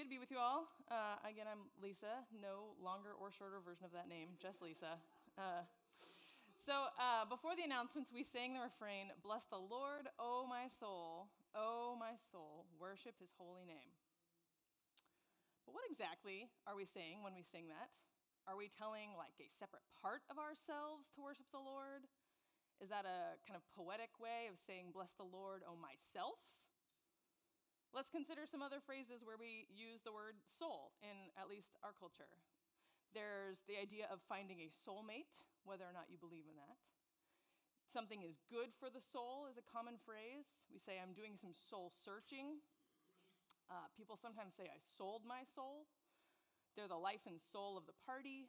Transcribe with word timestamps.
good 0.00 0.08
to 0.08 0.16
be 0.16 0.24
with 0.24 0.32
you 0.32 0.40
all. 0.40 0.64
Uh, 0.88 1.20
again, 1.28 1.44
I'm 1.44 1.68
Lisa, 1.76 2.24
no 2.32 2.72
longer 2.80 3.12
or 3.20 3.28
shorter 3.28 3.60
version 3.60 3.84
of 3.84 3.92
that 3.92 4.08
name, 4.08 4.32
just 4.40 4.64
Lisa. 4.64 4.96
Uh, 5.36 5.60
so, 6.56 6.88
uh, 6.96 7.28
before 7.28 7.52
the 7.52 7.68
announcements, 7.68 8.08
we 8.08 8.24
sang 8.24 8.56
the 8.56 8.64
refrain 8.64 9.12
Bless 9.20 9.44
the 9.52 9.60
Lord, 9.60 10.08
O 10.16 10.48
my 10.48 10.72
soul, 10.80 11.28
O 11.52 12.00
my 12.00 12.16
soul, 12.32 12.64
worship 12.80 13.12
his 13.20 13.28
holy 13.36 13.68
name. 13.68 13.92
But 15.68 15.76
what 15.76 15.84
exactly 15.92 16.48
are 16.64 16.72
we 16.72 16.88
saying 16.88 17.20
when 17.20 17.36
we 17.36 17.44
sing 17.44 17.68
that? 17.68 17.92
Are 18.48 18.56
we 18.56 18.72
telling 18.72 19.12
like 19.20 19.36
a 19.36 19.52
separate 19.60 19.84
part 20.00 20.24
of 20.32 20.40
ourselves 20.40 21.12
to 21.12 21.20
worship 21.20 21.52
the 21.52 21.60
Lord? 21.60 22.08
Is 22.80 22.88
that 22.88 23.04
a 23.04 23.36
kind 23.44 23.52
of 23.52 23.68
poetic 23.76 24.16
way 24.16 24.48
of 24.48 24.56
saying, 24.64 24.96
Bless 24.96 25.12
the 25.20 25.28
Lord, 25.28 25.60
O 25.68 25.76
myself? 25.76 26.40
Let's 27.90 28.10
consider 28.14 28.46
some 28.46 28.62
other 28.62 28.78
phrases 28.78 29.26
where 29.26 29.34
we 29.34 29.66
use 29.66 29.98
the 30.06 30.14
word 30.14 30.38
soul 30.62 30.94
in 31.02 31.34
at 31.34 31.50
least 31.50 31.74
our 31.82 31.90
culture. 31.90 32.30
There's 33.10 33.66
the 33.66 33.74
idea 33.74 34.06
of 34.06 34.22
finding 34.30 34.62
a 34.62 34.70
soulmate, 34.86 35.26
whether 35.66 35.82
or 35.82 35.90
not 35.90 36.06
you 36.06 36.14
believe 36.14 36.46
in 36.46 36.54
that. 36.62 36.78
Something 37.90 38.22
is 38.22 38.38
good 38.46 38.70
for 38.78 38.86
the 38.86 39.02
soul 39.02 39.50
is 39.50 39.58
a 39.58 39.66
common 39.66 39.98
phrase. 40.06 40.46
We 40.70 40.78
say, 40.78 41.02
I'm 41.02 41.18
doing 41.18 41.34
some 41.34 41.50
soul 41.50 41.90
searching. 42.06 42.62
Uh, 43.66 43.90
people 43.98 44.14
sometimes 44.14 44.54
say, 44.54 44.70
I 44.70 44.78
sold 44.94 45.26
my 45.26 45.42
soul. 45.58 45.90
They're 46.78 46.86
the 46.86 46.94
life 46.94 47.26
and 47.26 47.42
soul 47.50 47.74
of 47.74 47.90
the 47.90 47.98
party. 48.06 48.46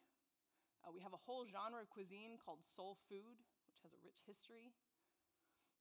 Uh, 0.86 0.94
we 0.94 1.02
have 1.02 1.18
a 1.18 1.24
whole 1.26 1.50
genre 1.50 1.82
of 1.82 1.90
cuisine 1.90 2.38
called 2.38 2.62
soul 2.78 3.02
food, 3.10 3.42
which 3.66 3.82
has 3.82 3.90
a 3.98 4.02
rich 4.06 4.22
history. 4.30 4.70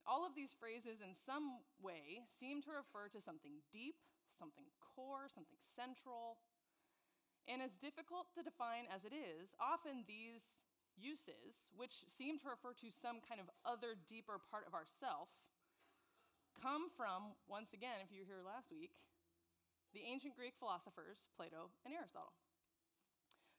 All 0.09 0.25
of 0.25 0.35
these 0.35 0.53
phrases, 0.57 1.05
in 1.05 1.13
some 1.27 1.61
way, 1.81 2.25
seem 2.41 2.65
to 2.65 2.73
refer 2.73 3.09
to 3.13 3.21
something 3.21 3.61
deep, 3.71 3.97
something 4.39 4.65
core, 4.81 5.29
something 5.29 5.61
central. 5.77 6.41
And 7.47 7.61
as 7.61 7.77
difficult 7.81 8.33
to 8.37 8.45
define 8.45 8.89
as 8.89 9.05
it 9.05 9.13
is, 9.13 9.53
often 9.61 10.05
these 10.09 10.45
uses, 10.97 11.57
which 11.77 12.05
seem 12.17 12.41
to 12.41 12.53
refer 12.53 12.77
to 12.81 12.89
some 12.91 13.25
kind 13.25 13.41
of 13.41 13.49
other 13.65 13.97
deeper 14.09 14.41
part 14.53 14.69
of 14.69 14.77
ourself, 14.77 15.29
come 16.61 16.93
from, 16.93 17.37
once 17.49 17.73
again, 17.73 18.05
if 18.05 18.13
you 18.13 18.25
were 18.25 18.29
here 18.29 18.45
last 18.45 18.69
week, 18.69 18.93
the 19.97 20.05
ancient 20.07 20.37
Greek 20.37 20.55
philosophers, 20.61 21.19
Plato 21.35 21.73
and 21.83 21.97
Aristotle. 21.97 22.37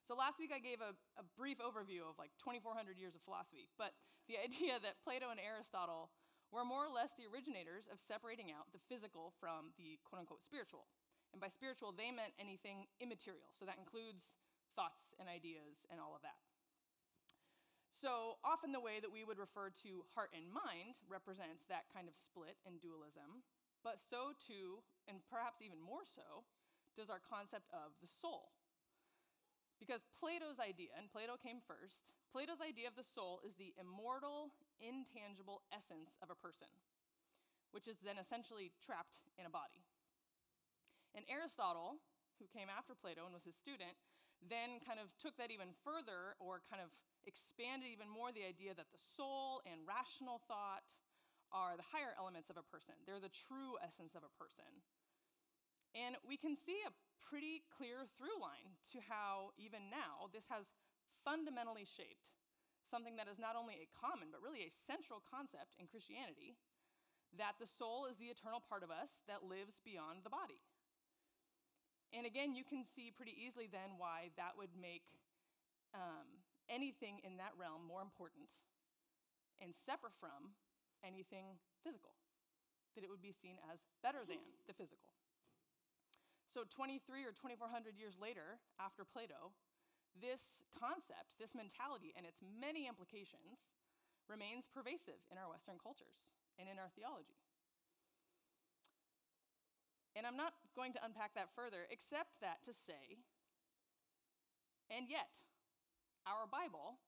So 0.06 0.18
last 0.18 0.38
week 0.38 0.50
I 0.54 0.58
gave 0.58 0.82
a, 0.82 0.96
a 1.18 1.24
brief 1.38 1.62
overview 1.62 2.06
of 2.06 2.18
like 2.18 2.34
2,400 2.42 2.98
years 2.98 3.14
of 3.14 3.22
philosophy, 3.22 3.68
but 3.78 3.94
the 4.26 4.38
idea 4.46 4.80
that 4.80 5.02
Plato 5.04 5.30
and 5.30 5.38
Aristotle 5.38 6.10
were 6.52 6.68
more 6.68 6.84
or 6.84 6.92
less 6.92 7.10
the 7.16 7.26
originators 7.26 7.88
of 7.88 7.96
separating 7.96 8.52
out 8.52 8.68
the 8.76 8.84
physical 8.92 9.32
from 9.40 9.72
the 9.80 9.96
quote 10.04 10.20
unquote 10.20 10.44
spiritual. 10.44 10.84
And 11.32 11.40
by 11.40 11.48
spiritual, 11.48 11.96
they 11.96 12.12
meant 12.12 12.36
anything 12.36 12.84
immaterial. 13.00 13.48
So 13.56 13.64
that 13.64 13.80
includes 13.80 14.28
thoughts 14.76 15.16
and 15.16 15.32
ideas 15.32 15.80
and 15.88 15.96
all 15.96 16.12
of 16.12 16.20
that. 16.22 16.36
So 17.96 18.36
often 18.44 18.74
the 18.74 18.82
way 18.82 18.98
that 19.00 19.08
we 19.08 19.24
would 19.24 19.38
refer 19.38 19.72
to 19.86 20.04
heart 20.12 20.34
and 20.36 20.44
mind 20.50 20.98
represents 21.06 21.64
that 21.70 21.88
kind 21.94 22.10
of 22.10 22.18
split 22.18 22.58
and 22.66 22.82
dualism, 22.82 23.46
but 23.86 24.02
so 24.02 24.34
too, 24.42 24.82
and 25.06 25.22
perhaps 25.30 25.62
even 25.62 25.78
more 25.78 26.02
so, 26.02 26.42
does 26.98 27.08
our 27.08 27.22
concept 27.22 27.70
of 27.70 27.94
the 28.02 28.10
soul. 28.10 28.52
Because 29.82 30.06
Plato's 30.14 30.62
idea, 30.62 30.94
and 30.94 31.10
Plato 31.10 31.34
came 31.34 31.58
first, 31.58 31.98
Plato's 32.30 32.62
idea 32.62 32.86
of 32.86 32.94
the 32.94 33.02
soul 33.02 33.42
is 33.42 33.58
the 33.58 33.74
immortal, 33.74 34.54
intangible 34.78 35.66
essence 35.74 36.14
of 36.22 36.30
a 36.30 36.38
person, 36.38 36.70
which 37.74 37.90
is 37.90 37.98
then 37.98 38.14
essentially 38.14 38.70
trapped 38.78 39.18
in 39.34 39.42
a 39.42 39.50
body. 39.50 39.82
And 41.18 41.26
Aristotle, 41.26 41.98
who 42.38 42.46
came 42.46 42.70
after 42.70 42.94
Plato 42.94 43.26
and 43.26 43.34
was 43.34 43.42
his 43.42 43.58
student, 43.58 43.98
then 44.38 44.78
kind 44.86 45.02
of 45.02 45.10
took 45.18 45.34
that 45.42 45.50
even 45.50 45.74
further 45.82 46.38
or 46.38 46.62
kind 46.70 46.78
of 46.78 46.94
expanded 47.26 47.90
even 47.90 48.06
more 48.06 48.30
the 48.30 48.46
idea 48.46 48.78
that 48.78 48.86
the 48.94 49.02
soul 49.18 49.66
and 49.66 49.82
rational 49.82 50.38
thought 50.46 50.86
are 51.50 51.74
the 51.74 51.86
higher 51.90 52.14
elements 52.14 52.54
of 52.54 52.56
a 52.56 52.66
person. 52.70 52.94
They're 53.02 53.22
the 53.22 53.34
true 53.34 53.82
essence 53.82 54.14
of 54.14 54.22
a 54.22 54.32
person. 54.38 54.70
And 55.92 56.16
we 56.24 56.40
can 56.40 56.56
see 56.56 56.80
a 56.88 56.92
pretty 57.20 57.64
clear 57.68 58.08
through 58.16 58.36
line 58.40 58.76
to 58.96 58.98
how, 59.04 59.52
even 59.60 59.92
now, 59.92 60.32
this 60.32 60.48
has 60.48 60.64
fundamentally 61.24 61.84
shaped 61.84 62.32
something 62.88 63.16
that 63.16 63.28
is 63.28 63.40
not 63.40 63.56
only 63.56 63.80
a 63.80 63.92
common, 63.96 64.28
but 64.28 64.44
really 64.44 64.68
a 64.68 64.80
central 64.84 65.24
concept 65.24 65.76
in 65.80 65.88
Christianity 65.88 66.56
that 67.40 67.56
the 67.56 67.68
soul 67.68 68.04
is 68.04 68.20
the 68.20 68.28
eternal 68.28 68.60
part 68.60 68.84
of 68.84 68.92
us 68.92 69.08
that 69.24 69.48
lives 69.48 69.80
beyond 69.80 70.20
the 70.24 70.32
body. 70.32 70.60
And 72.12 72.28
again, 72.28 72.52
you 72.52 72.64
can 72.64 72.84
see 72.84 73.08
pretty 73.08 73.32
easily 73.32 73.64
then 73.64 73.96
why 73.96 74.28
that 74.36 74.52
would 74.60 74.76
make 74.76 75.08
um, 75.96 76.28
anything 76.68 77.24
in 77.24 77.40
that 77.40 77.56
realm 77.56 77.88
more 77.88 78.04
important 78.04 78.52
and 79.64 79.72
separate 79.88 80.12
from 80.20 80.52
anything 81.00 81.56
physical, 81.80 82.12
that 82.92 83.04
it 83.04 83.08
would 83.08 83.24
be 83.24 83.32
seen 83.32 83.56
as 83.72 83.80
better 84.04 84.28
than 84.28 84.44
the 84.68 84.76
physical. 84.76 85.11
So, 86.52 86.68
23 86.68 87.24
or 87.24 87.32
2400 87.32 87.96
years 87.96 88.20
later, 88.20 88.60
after 88.76 89.08
Plato, 89.08 89.56
this 90.20 90.60
concept, 90.76 91.40
this 91.40 91.56
mentality, 91.56 92.12
and 92.12 92.28
its 92.28 92.44
many 92.44 92.84
implications 92.84 93.64
remains 94.28 94.68
pervasive 94.68 95.16
in 95.32 95.40
our 95.40 95.48
Western 95.48 95.80
cultures 95.80 96.28
and 96.60 96.68
in 96.68 96.76
our 96.76 96.92
theology. 96.92 97.40
And 100.12 100.28
I'm 100.28 100.36
not 100.36 100.52
going 100.76 100.92
to 100.92 101.00
unpack 101.00 101.32
that 101.40 101.48
further, 101.56 101.88
except 101.88 102.36
that 102.44 102.60
to 102.68 102.76
say, 102.76 103.16
and 104.92 105.08
yet, 105.08 105.32
our 106.28 106.44
Bible 106.44 107.00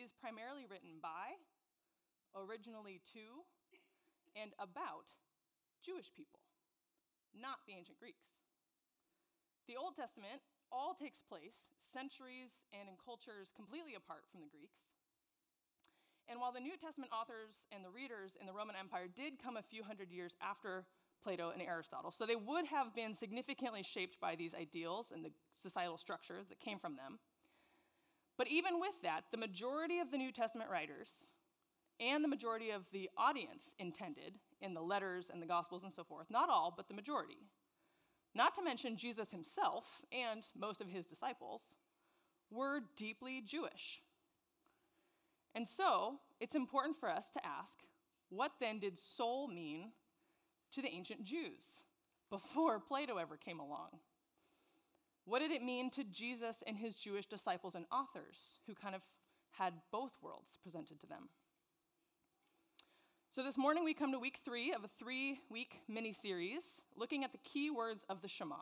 is 0.00 0.16
primarily 0.16 0.64
written 0.64 0.96
by, 1.04 1.36
originally 2.32 3.04
to, 3.12 3.44
and 4.32 4.56
about 4.56 5.12
Jewish 5.84 6.08
people, 6.16 6.40
not 7.36 7.60
the 7.68 7.76
ancient 7.76 8.00
Greeks. 8.00 8.24
The 9.68 9.76
Old 9.76 9.94
Testament 9.94 10.40
all 10.72 10.96
takes 10.96 11.20
place 11.20 11.60
centuries 11.92 12.56
and 12.72 12.88
in 12.88 12.96
cultures 12.96 13.52
completely 13.54 13.94
apart 13.94 14.24
from 14.32 14.40
the 14.40 14.48
Greeks. 14.48 14.80
And 16.28 16.40
while 16.40 16.52
the 16.52 16.60
New 16.60 16.76
Testament 16.76 17.12
authors 17.12 17.60
and 17.72 17.84
the 17.84 17.92
readers 17.92 18.32
in 18.40 18.46
the 18.46 18.52
Roman 18.52 18.76
Empire 18.76 19.08
did 19.08 19.40
come 19.42 19.56
a 19.56 19.62
few 19.62 19.82
hundred 19.82 20.10
years 20.10 20.32
after 20.40 20.84
Plato 21.22 21.50
and 21.50 21.60
Aristotle, 21.60 22.12
so 22.12 22.24
they 22.24 22.36
would 22.36 22.66
have 22.66 22.94
been 22.94 23.14
significantly 23.14 23.82
shaped 23.82 24.20
by 24.20 24.36
these 24.36 24.54
ideals 24.54 25.08
and 25.12 25.24
the 25.24 25.32
societal 25.52 25.96
structures 25.96 26.48
that 26.48 26.60
came 26.60 26.78
from 26.78 26.96
them. 26.96 27.18
But 28.36 28.48
even 28.48 28.80
with 28.80 28.96
that, 29.02 29.24
the 29.32 29.38
majority 29.38 29.98
of 29.98 30.10
the 30.10 30.18
New 30.18 30.32
Testament 30.32 30.70
writers 30.70 31.08
and 31.98 32.22
the 32.22 32.28
majority 32.28 32.70
of 32.70 32.84
the 32.92 33.10
audience 33.16 33.74
intended 33.78 34.34
in 34.60 34.74
the 34.74 34.80
letters 34.80 35.28
and 35.32 35.42
the 35.42 35.46
Gospels 35.46 35.82
and 35.82 35.92
so 35.92 36.04
forth, 36.04 36.30
not 36.30 36.48
all, 36.48 36.72
but 36.76 36.88
the 36.88 36.94
majority, 36.94 37.38
not 38.34 38.54
to 38.54 38.62
mention 38.62 38.96
Jesus 38.96 39.30
himself 39.30 39.84
and 40.12 40.42
most 40.56 40.80
of 40.80 40.88
his 40.88 41.06
disciples, 41.06 41.62
were 42.50 42.80
deeply 42.96 43.42
Jewish. 43.46 44.00
And 45.54 45.66
so, 45.66 46.16
it's 46.40 46.54
important 46.54 46.96
for 46.98 47.10
us 47.10 47.24
to 47.34 47.44
ask 47.44 47.78
what 48.30 48.52
then 48.60 48.78
did 48.78 48.98
soul 48.98 49.48
mean 49.48 49.92
to 50.72 50.82
the 50.82 50.88
ancient 50.88 51.24
Jews 51.24 51.74
before 52.30 52.78
Plato 52.88 53.16
ever 53.16 53.36
came 53.36 53.60
along? 53.60 53.88
What 55.24 55.40
did 55.40 55.50
it 55.50 55.62
mean 55.62 55.90
to 55.90 56.04
Jesus 56.04 56.62
and 56.66 56.76
his 56.76 56.94
Jewish 56.94 57.26
disciples 57.26 57.74
and 57.74 57.84
authors 57.92 58.60
who 58.66 58.74
kind 58.74 58.94
of 58.94 59.02
had 59.50 59.74
both 59.92 60.12
worlds 60.22 60.56
presented 60.62 61.00
to 61.00 61.06
them? 61.06 61.28
So, 63.38 63.44
this 63.44 63.56
morning 63.56 63.84
we 63.84 63.94
come 63.94 64.10
to 64.10 64.18
week 64.18 64.40
three 64.44 64.72
of 64.72 64.82
a 64.82 64.90
three 64.98 65.38
week 65.48 65.78
mini 65.86 66.12
series 66.12 66.82
looking 66.96 67.22
at 67.22 67.30
the 67.30 67.38
key 67.38 67.70
words 67.70 68.04
of 68.08 68.20
the 68.20 68.26
Shema, 68.26 68.56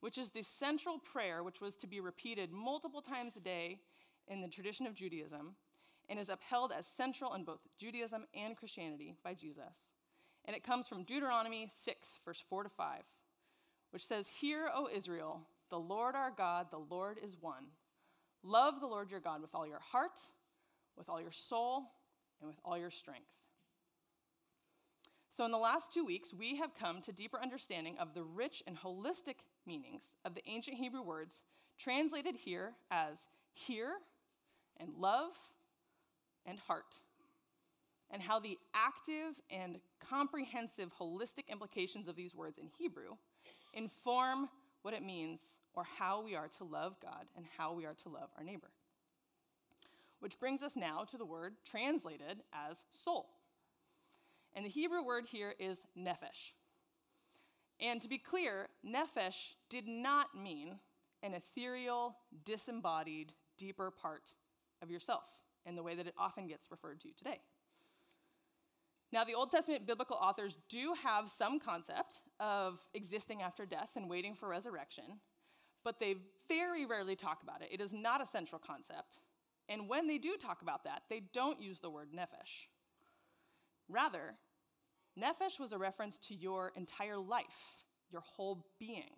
which 0.00 0.18
is 0.18 0.28
the 0.28 0.42
central 0.42 0.98
prayer 0.98 1.42
which 1.42 1.62
was 1.62 1.76
to 1.76 1.86
be 1.86 1.98
repeated 1.98 2.52
multiple 2.52 3.00
times 3.00 3.36
a 3.36 3.40
day 3.40 3.78
in 4.28 4.42
the 4.42 4.48
tradition 4.48 4.86
of 4.86 4.94
Judaism 4.94 5.54
and 6.10 6.18
is 6.18 6.28
upheld 6.28 6.74
as 6.78 6.86
central 6.86 7.32
in 7.32 7.44
both 7.44 7.60
Judaism 7.78 8.26
and 8.34 8.54
Christianity 8.54 9.14
by 9.24 9.32
Jesus. 9.32 9.72
And 10.44 10.54
it 10.54 10.62
comes 10.62 10.86
from 10.86 11.04
Deuteronomy 11.04 11.66
6, 11.82 12.08
verse 12.22 12.44
4 12.50 12.64
to 12.64 12.68
5, 12.68 13.00
which 13.92 14.06
says, 14.06 14.26
Hear, 14.26 14.68
O 14.74 14.90
Israel, 14.94 15.40
the 15.70 15.80
Lord 15.80 16.14
our 16.16 16.34
God, 16.36 16.66
the 16.70 16.76
Lord 16.76 17.16
is 17.24 17.38
one. 17.40 17.64
Love 18.42 18.78
the 18.78 18.86
Lord 18.86 19.10
your 19.10 19.20
God 19.20 19.40
with 19.40 19.54
all 19.54 19.66
your 19.66 19.80
heart, 19.80 20.20
with 20.98 21.08
all 21.08 21.18
your 21.18 21.32
soul, 21.32 21.84
and 22.42 22.46
with 22.46 22.58
all 22.62 22.76
your 22.76 22.90
strength. 22.90 23.41
So, 25.34 25.46
in 25.46 25.50
the 25.50 25.58
last 25.58 25.92
two 25.92 26.04
weeks, 26.04 26.34
we 26.34 26.56
have 26.56 26.74
come 26.78 27.00
to 27.02 27.12
deeper 27.12 27.40
understanding 27.40 27.96
of 27.98 28.12
the 28.12 28.22
rich 28.22 28.62
and 28.66 28.76
holistic 28.76 29.36
meanings 29.66 30.02
of 30.26 30.34
the 30.34 30.42
ancient 30.46 30.76
Hebrew 30.76 31.02
words 31.02 31.36
translated 31.78 32.36
here 32.36 32.72
as 32.90 33.18
hear 33.54 33.92
and 34.78 34.90
love 34.98 35.32
and 36.44 36.58
heart, 36.58 36.98
and 38.10 38.20
how 38.20 38.40
the 38.40 38.58
active 38.74 39.40
and 39.50 39.78
comprehensive 40.06 40.90
holistic 41.00 41.48
implications 41.50 42.08
of 42.08 42.16
these 42.16 42.34
words 42.34 42.58
in 42.58 42.68
Hebrew 42.78 43.16
inform 43.72 44.50
what 44.82 44.92
it 44.92 45.02
means 45.02 45.40
or 45.72 45.84
how 45.98 46.22
we 46.22 46.34
are 46.34 46.48
to 46.58 46.64
love 46.64 46.96
God 47.00 47.24
and 47.36 47.46
how 47.56 47.72
we 47.72 47.86
are 47.86 47.96
to 48.02 48.08
love 48.10 48.28
our 48.36 48.44
neighbor. 48.44 48.68
Which 50.20 50.38
brings 50.38 50.62
us 50.62 50.76
now 50.76 51.04
to 51.10 51.16
the 51.16 51.24
word 51.24 51.54
translated 51.64 52.42
as 52.52 52.76
soul. 52.90 53.30
And 54.54 54.64
the 54.64 54.70
Hebrew 54.70 55.02
word 55.02 55.24
here 55.30 55.54
is 55.58 55.78
nephesh. 55.98 56.52
And 57.80 58.00
to 58.02 58.08
be 58.08 58.18
clear, 58.18 58.68
nephesh 58.86 59.54
did 59.68 59.88
not 59.88 60.36
mean 60.40 60.78
an 61.22 61.34
ethereal, 61.34 62.16
disembodied, 62.44 63.32
deeper 63.58 63.90
part 63.90 64.32
of 64.82 64.90
yourself 64.90 65.24
in 65.64 65.76
the 65.76 65.82
way 65.82 65.94
that 65.94 66.06
it 66.06 66.14
often 66.18 66.46
gets 66.46 66.70
referred 66.70 67.00
to 67.00 67.08
today. 67.16 67.40
Now, 69.12 69.24
the 69.24 69.34
Old 69.34 69.50
Testament 69.50 69.86
biblical 69.86 70.16
authors 70.16 70.56
do 70.68 70.94
have 71.02 71.30
some 71.36 71.60
concept 71.60 72.20
of 72.40 72.78
existing 72.94 73.42
after 73.42 73.66
death 73.66 73.90
and 73.94 74.08
waiting 74.08 74.34
for 74.34 74.48
resurrection, 74.48 75.04
but 75.84 76.00
they 76.00 76.16
very 76.48 76.86
rarely 76.86 77.14
talk 77.14 77.42
about 77.42 77.60
it. 77.60 77.68
It 77.70 77.80
is 77.80 77.92
not 77.92 78.22
a 78.22 78.26
central 78.26 78.58
concept. 78.58 79.18
And 79.68 79.88
when 79.88 80.06
they 80.06 80.18
do 80.18 80.36
talk 80.40 80.62
about 80.62 80.84
that, 80.84 81.02
they 81.10 81.22
don't 81.32 81.60
use 81.60 81.80
the 81.80 81.90
word 81.90 82.08
nephesh. 82.14 82.68
Rather, 83.92 84.34
nephesh 85.18 85.60
was 85.60 85.72
a 85.72 85.78
reference 85.78 86.18
to 86.28 86.34
your 86.34 86.72
entire 86.76 87.18
life, 87.18 87.84
your 88.10 88.22
whole 88.22 88.66
being. 88.80 89.12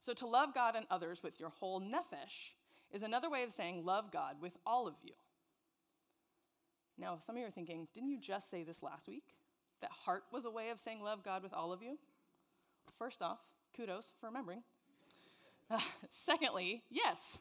So 0.00 0.12
to 0.14 0.26
love 0.26 0.54
God 0.54 0.76
and 0.76 0.84
others 0.90 1.22
with 1.22 1.40
your 1.40 1.48
whole 1.48 1.80
nephesh 1.80 2.52
is 2.92 3.02
another 3.02 3.30
way 3.30 3.42
of 3.42 3.52
saying 3.52 3.84
love 3.84 4.12
God 4.12 4.36
with 4.40 4.52
all 4.66 4.86
of 4.86 4.94
you. 5.02 5.14
Now, 6.98 7.18
some 7.26 7.36
of 7.36 7.40
you 7.40 7.48
are 7.48 7.50
thinking, 7.50 7.88
didn't 7.94 8.10
you 8.10 8.20
just 8.20 8.50
say 8.50 8.62
this 8.62 8.82
last 8.82 9.08
week? 9.08 9.24
That 9.80 9.90
heart 9.90 10.24
was 10.30 10.44
a 10.44 10.50
way 10.50 10.68
of 10.70 10.78
saying 10.84 11.02
love 11.02 11.24
God 11.24 11.42
with 11.42 11.52
all 11.52 11.72
of 11.72 11.82
you? 11.82 11.98
First 12.98 13.22
off, 13.22 13.38
kudos 13.76 14.12
for 14.20 14.26
remembering. 14.26 14.62
Uh, 15.70 15.80
secondly, 16.26 16.82
yes. 16.90 17.38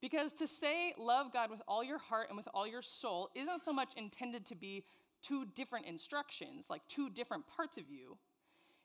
Because 0.00 0.32
to 0.34 0.46
say 0.46 0.94
love 0.96 1.32
God 1.32 1.50
with 1.50 1.60
all 1.66 1.82
your 1.82 1.98
heart 1.98 2.28
and 2.28 2.36
with 2.36 2.48
all 2.54 2.66
your 2.66 2.82
soul 2.82 3.30
isn't 3.34 3.62
so 3.62 3.72
much 3.72 3.90
intended 3.96 4.46
to 4.46 4.54
be 4.54 4.84
two 5.22 5.46
different 5.56 5.86
instructions, 5.86 6.66
like 6.70 6.82
two 6.88 7.10
different 7.10 7.44
parts 7.56 7.76
of 7.76 7.84
you. 7.90 8.16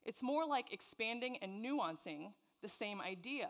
It's 0.05 0.23
more 0.23 0.45
like 0.45 0.73
expanding 0.73 1.37
and 1.37 1.63
nuancing 1.63 2.33
the 2.61 2.69
same 2.69 2.99
idea. 2.99 3.49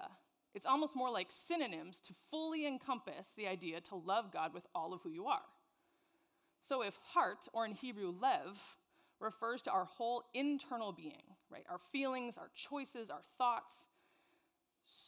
It's 0.54 0.66
almost 0.66 0.96
more 0.96 1.10
like 1.10 1.28
synonyms 1.32 2.00
to 2.02 2.14
fully 2.30 2.68
encompass 2.68 3.30
the 3.36 3.48
idea 3.48 3.82
to 3.82 3.96
love 3.96 4.32
God 4.32 4.54
with 4.54 4.68
all 4.76 4.94
of 4.94 5.02
who 5.02 5.10
you 5.10 5.28
are. 5.28 5.42
So 6.68 6.82
if 6.84 6.98
heart, 7.14 7.48
or 7.54 7.66
in 7.66 7.72
Hebrew, 7.72 8.14
lev, 8.22 8.60
refers 9.20 9.62
to 9.64 9.72
our 9.72 9.86
whole 9.86 10.24
internal 10.34 10.92
being, 10.92 11.24
right? 11.50 11.66
Our 11.70 11.80
feelings, 11.92 12.36
our 12.38 12.50
choices, 12.56 13.10
our 13.10 13.22
thoughts. 13.38 13.74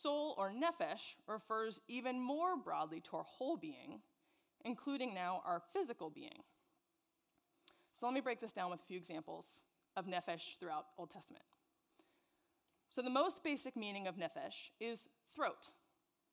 Soul, 0.05 0.35
or 0.37 0.51
nephesh, 0.51 1.15
refers 1.27 1.81
even 1.87 2.21
more 2.21 2.55
broadly 2.55 2.99
to 3.09 3.17
our 3.17 3.23
whole 3.23 3.57
being, 3.57 4.01
including 4.63 5.15
now 5.15 5.41
our 5.43 5.63
physical 5.73 6.11
being. 6.11 6.43
So 7.99 8.05
let 8.05 8.13
me 8.13 8.21
break 8.21 8.39
this 8.39 8.51
down 8.51 8.69
with 8.69 8.81
a 8.81 8.85
few 8.87 8.97
examples 8.97 9.45
of 9.97 10.05
nephesh 10.05 10.59
throughout 10.59 10.85
Old 10.99 11.09
Testament. 11.09 11.43
So 12.87 13.01
the 13.01 13.09
most 13.09 13.43
basic 13.43 13.75
meaning 13.75 14.05
of 14.05 14.15
nephesh 14.15 14.69
is 14.79 14.99
throat. 15.35 15.69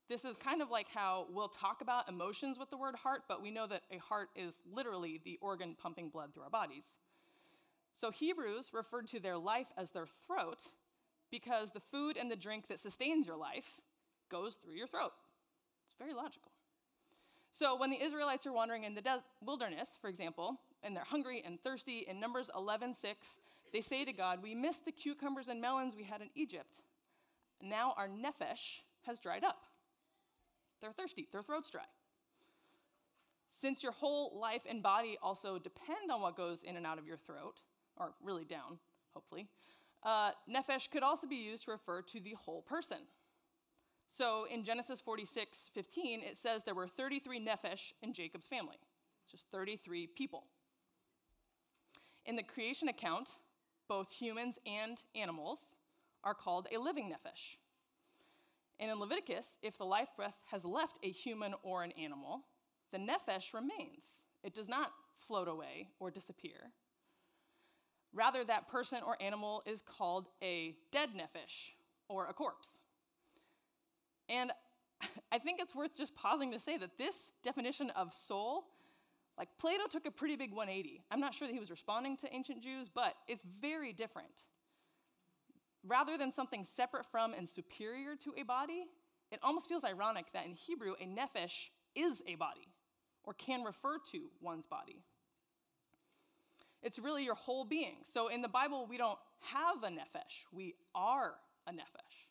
This 0.07 0.27
is 0.27 0.37
kind 0.37 0.61
of 0.61 0.71
like 0.71 0.89
how 0.93 1.25
we'll 1.33 1.49
talk 1.49 1.81
about 1.81 2.11
emotions 2.11 2.59
with 2.59 2.69
the 2.69 2.77
word 2.77 2.97
heart, 2.97 3.23
but 3.27 3.41
we 3.41 3.51
know 3.51 3.67
that 3.69 3.85
a 3.91 3.97
heart 3.97 4.29
is 4.37 4.53
literally 4.71 5.19
the 5.25 5.39
organ 5.41 5.77
pumping 5.81 6.11
blood 6.11 6.35
through 6.35 6.43
our 6.43 6.51
bodies. 6.51 6.95
So 7.99 8.11
Hebrews 8.11 8.73
referred 8.75 9.09
to 9.09 9.19
their 9.19 9.39
life 9.39 9.69
as 9.79 9.93
their 9.93 10.09
throat 10.27 10.59
because 11.33 11.73
the 11.73 11.81
food 11.81 12.17
and 12.17 12.31
the 12.31 12.37
drink 12.37 12.69
that 12.69 12.79
sustains 12.79 13.27
your 13.27 13.37
life 13.37 13.81
goes 14.31 14.55
through 14.55 14.75
your 14.75 14.87
throat. 14.87 15.11
It's 15.87 15.97
very 15.99 16.15
logical. 16.15 16.53
So 17.51 17.75
when 17.75 17.91
the 17.91 18.01
Israelites 18.01 18.47
are 18.47 18.53
wandering 18.53 18.85
in 18.85 18.95
the 18.95 19.01
de- 19.01 19.25
wilderness, 19.45 19.89
for 20.01 20.09
example, 20.09 20.61
and 20.83 20.95
they're 20.95 21.05
hungry 21.05 21.43
and 21.45 21.61
thirsty, 21.63 22.05
in 22.09 22.21
Numbers 22.21 22.51
11:6, 22.55 23.39
they 23.73 23.81
say 23.81 24.05
to 24.05 24.13
God, 24.13 24.43
"We 24.43 24.55
missed 24.55 24.85
the 24.85 24.93
cucumbers 24.93 25.49
and 25.49 25.61
melons 25.61 25.97
we 25.97 26.05
had 26.05 26.23
in 26.23 26.31
Egypt. 26.35 26.81
Now 27.61 27.93
our 27.93 28.09
nephesh 28.09 28.83
has 29.03 29.19
dried 29.19 29.45
up." 29.45 29.67
They're 30.81 30.93
thirsty, 30.93 31.29
their 31.31 31.43
throat's 31.43 31.71
dry. 31.71 31.87
Since 33.53 33.83
your 33.83 33.93
whole 33.93 34.39
life 34.39 34.63
and 34.67 34.83
body 34.83 35.17
also 35.23 35.59
depend 35.59 36.11
on 36.11 36.21
what 36.21 36.37
goes 36.37 36.63
in 36.63 36.77
and 36.77 36.87
out 36.87 36.99
of 36.99 37.07
your 37.07 37.19
throat, 37.19 37.61
or 37.97 38.15
really 38.21 38.45
down, 38.45 38.81
hopefully, 39.15 39.49
uh, 40.05 40.31
nephesh 40.51 40.91
could 40.91 41.03
also 41.03 41.27
be 41.27 41.37
used 41.37 41.65
to 41.65 41.71
refer 41.71 42.03
to 42.03 42.21
the 42.21 42.35
whole 42.35 42.63
person. 42.63 42.99
So 44.11 44.47
in 44.53 44.65
Genesis 44.65 45.01
46 45.01 45.71
15, 45.73 46.23
it 46.23 46.37
says 46.37 46.63
there 46.65 46.75
were 46.75 46.89
33 46.89 47.41
nephesh 47.41 47.93
in 48.03 48.13
Jacob's 48.13 48.47
family, 48.47 48.77
just 49.31 49.47
33 49.51 50.09
people. 50.09 50.45
In 52.27 52.37
the 52.37 52.43
creation 52.43 52.89
account, 52.89 53.31
both 53.89 54.11
humans 54.13 54.59
and 54.67 54.99
animals 55.15 55.59
are 56.23 56.35
called 56.35 56.69
a 56.73 56.79
living 56.79 57.11
nephesh. 57.11 57.57
And 58.79 58.91
in 58.91 58.99
Leviticus, 58.99 59.47
if 59.63 59.79
the 59.79 59.85
life 59.85 60.09
breath 60.17 60.37
has 60.51 60.65
left 60.65 60.99
a 61.03 61.11
human 61.11 61.55
or 61.63 61.83
an 61.83 61.93
animal, 61.93 62.43
the 62.93 62.99
nephesh 62.99 63.55
remains. 63.55 64.05
It 64.43 64.55
does 64.55 64.69
not 64.69 64.93
float 65.27 65.49
away 65.49 65.89
or 66.01 66.11
disappear. 66.11 66.73
Rather, 68.15 68.45
that 68.45 68.69
person 68.69 68.99
or 69.07 69.17
animal 69.21 69.63
is 69.67 69.83
called 69.83 70.29
a 70.43 70.75
dead 70.93 71.11
nephesh 71.17 71.75
or 72.09 72.27
a 72.27 72.33
corpse. 72.33 72.69
And 74.29 74.53
I 75.33 75.39
think 75.39 75.61
it's 75.61 75.75
worth 75.75 75.97
just 75.97 76.15
pausing 76.15 76.53
to 76.53 76.61
say 76.61 76.77
that 76.79 76.99
this 76.99 77.15
definition 77.43 77.91
of 77.91 78.13
soul, 78.13 78.65
like 79.39 79.49
Plato 79.59 79.87
took 79.91 80.07
a 80.07 80.11
pretty 80.11 80.37
big 80.37 80.51
180. 80.51 81.03
I'm 81.11 81.21
not 81.21 81.35
sure 81.35 81.49
that 81.49 81.55
he 81.55 81.61
was 81.61 81.71
responding 81.71 82.17
to 82.19 82.33
ancient 82.33 82.63
Jews, 82.63 82.89
but 82.95 83.15
it's 83.29 83.43
very 83.61 83.93
different 83.93 84.45
rather 85.87 86.17
than 86.17 86.31
something 86.31 86.65
separate 86.65 87.07
from 87.11 87.35
and 87.35 87.49
superior 87.49 88.15
to 88.17 88.33
a 88.39 88.45
body, 88.45 88.87
it 89.31 89.41
almost 89.43 89.69
feels 89.69 89.85
ironic 89.85 90.27
that 90.33 90.45
in 90.45 90.55
Hebrew, 90.55 90.95
a 91.01 91.05
nephesh 91.05 91.71
is 91.95 92.23
a 92.27 92.35
body 92.37 92.69
or 93.25 93.35
can 93.35 93.63
refer 93.63 93.99
to 94.13 94.31
one's 94.41 94.67
body. 94.67 95.03
It's 96.83 96.99
really 96.99 97.25
your 97.25 97.35
whole 97.35 97.65
being. 97.65 97.97
So 98.13 98.29
in 98.29 98.43
the 98.43 98.49
Bible, 98.49 98.87
we 98.89 98.97
don't 98.97 99.19
have 99.41 99.83
a 99.83 99.89
nephesh, 99.89 100.47
we 100.53 100.75
are 100.95 101.35
a 101.67 101.71
nephesh. 101.71 102.27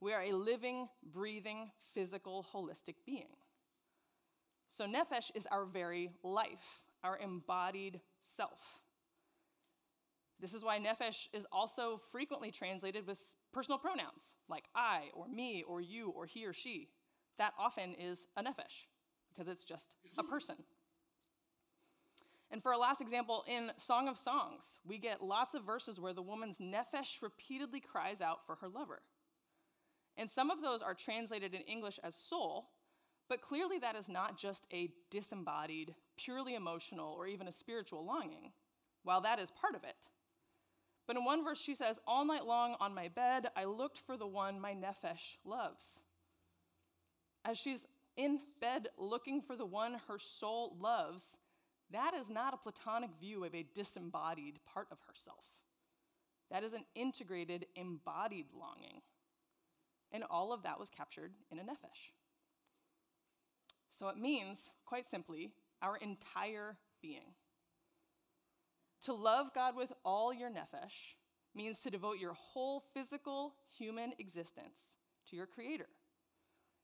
We 0.00 0.12
are 0.12 0.22
a 0.22 0.32
living, 0.32 0.88
breathing, 1.12 1.70
physical, 1.92 2.46
holistic 2.54 2.94
being. 3.04 3.34
So 4.76 4.84
nephesh 4.84 5.32
is 5.34 5.46
our 5.50 5.64
very 5.64 6.10
life, 6.22 6.82
our 7.02 7.18
embodied 7.18 8.00
self. 8.36 8.60
This 10.40 10.54
is 10.54 10.62
why 10.62 10.78
nephesh 10.78 11.26
is 11.32 11.44
also 11.50 12.00
frequently 12.12 12.52
translated 12.52 13.06
with 13.08 13.18
personal 13.52 13.78
pronouns 13.78 14.22
like 14.48 14.64
I 14.74 15.06
or 15.14 15.26
me 15.26 15.64
or 15.66 15.80
you 15.80 16.10
or 16.10 16.26
he 16.26 16.46
or 16.46 16.52
she. 16.52 16.90
That 17.38 17.54
often 17.58 17.96
is 17.98 18.18
a 18.36 18.42
nephesh 18.42 18.86
because 19.34 19.48
it's 19.48 19.64
just 19.64 19.88
a 20.16 20.22
person. 20.22 20.56
And 22.50 22.62
for 22.62 22.72
our 22.72 22.78
last 22.78 23.00
example, 23.00 23.44
in 23.46 23.72
Song 23.76 24.08
of 24.08 24.16
Songs, 24.16 24.62
we 24.86 24.98
get 24.98 25.22
lots 25.22 25.54
of 25.54 25.64
verses 25.64 26.00
where 26.00 26.14
the 26.14 26.22
woman's 26.22 26.58
nephesh 26.58 27.20
repeatedly 27.20 27.80
cries 27.80 28.20
out 28.20 28.46
for 28.46 28.56
her 28.56 28.68
lover. 28.68 29.02
And 30.16 30.28
some 30.28 30.50
of 30.50 30.62
those 30.62 30.80
are 30.80 30.94
translated 30.94 31.54
in 31.54 31.60
English 31.62 32.00
as 32.02 32.16
soul, 32.16 32.70
but 33.28 33.42
clearly 33.42 33.78
that 33.78 33.96
is 33.96 34.08
not 34.08 34.38
just 34.38 34.66
a 34.72 34.90
disembodied, 35.10 35.94
purely 36.16 36.54
emotional, 36.54 37.12
or 37.12 37.26
even 37.26 37.48
a 37.48 37.52
spiritual 37.52 38.04
longing. 38.04 38.52
While 39.04 39.20
that 39.20 39.38
is 39.38 39.50
part 39.50 39.74
of 39.74 39.84
it, 39.84 39.96
but 41.08 41.16
in 41.16 41.24
one 41.24 41.42
verse, 41.42 41.58
she 41.58 41.74
says, 41.74 41.96
All 42.06 42.24
night 42.26 42.44
long 42.44 42.76
on 42.80 42.94
my 42.94 43.08
bed, 43.08 43.46
I 43.56 43.64
looked 43.64 43.98
for 44.06 44.16
the 44.16 44.26
one 44.26 44.60
my 44.60 44.74
nephesh 44.74 45.38
loves. 45.42 45.86
As 47.46 47.56
she's 47.56 47.86
in 48.16 48.40
bed 48.60 48.88
looking 48.98 49.40
for 49.40 49.56
the 49.56 49.64
one 49.64 49.96
her 50.06 50.18
soul 50.18 50.76
loves, 50.78 51.22
that 51.92 52.12
is 52.14 52.28
not 52.28 52.54
a 52.54 52.58
platonic 52.58 53.10
view 53.20 53.44
of 53.44 53.54
a 53.54 53.66
disembodied 53.74 54.60
part 54.72 54.88
of 54.90 54.98
herself. 55.06 55.44
That 56.50 56.64
is 56.64 56.72
an 56.72 56.84
integrated, 56.94 57.66
embodied 57.76 58.46
longing. 58.58 59.02
And 60.12 60.24
all 60.30 60.52
of 60.52 60.62
that 60.62 60.80
was 60.80 60.88
captured 60.88 61.32
in 61.50 61.58
a 61.58 61.62
nephesh. 61.62 62.12
So 63.98 64.08
it 64.08 64.16
means, 64.16 64.58
quite 64.86 65.06
simply, 65.06 65.50
our 65.82 65.96
entire 65.96 66.76
being. 67.02 67.34
To 69.04 69.12
love 69.12 69.48
God 69.54 69.76
with 69.76 69.92
all 70.04 70.32
your 70.32 70.50
nephesh 70.50 71.14
means 71.54 71.80
to 71.80 71.90
devote 71.90 72.18
your 72.18 72.34
whole 72.34 72.84
physical 72.94 73.54
human 73.76 74.12
existence 74.18 74.78
to 75.28 75.36
your 75.36 75.46
Creator, 75.46 75.88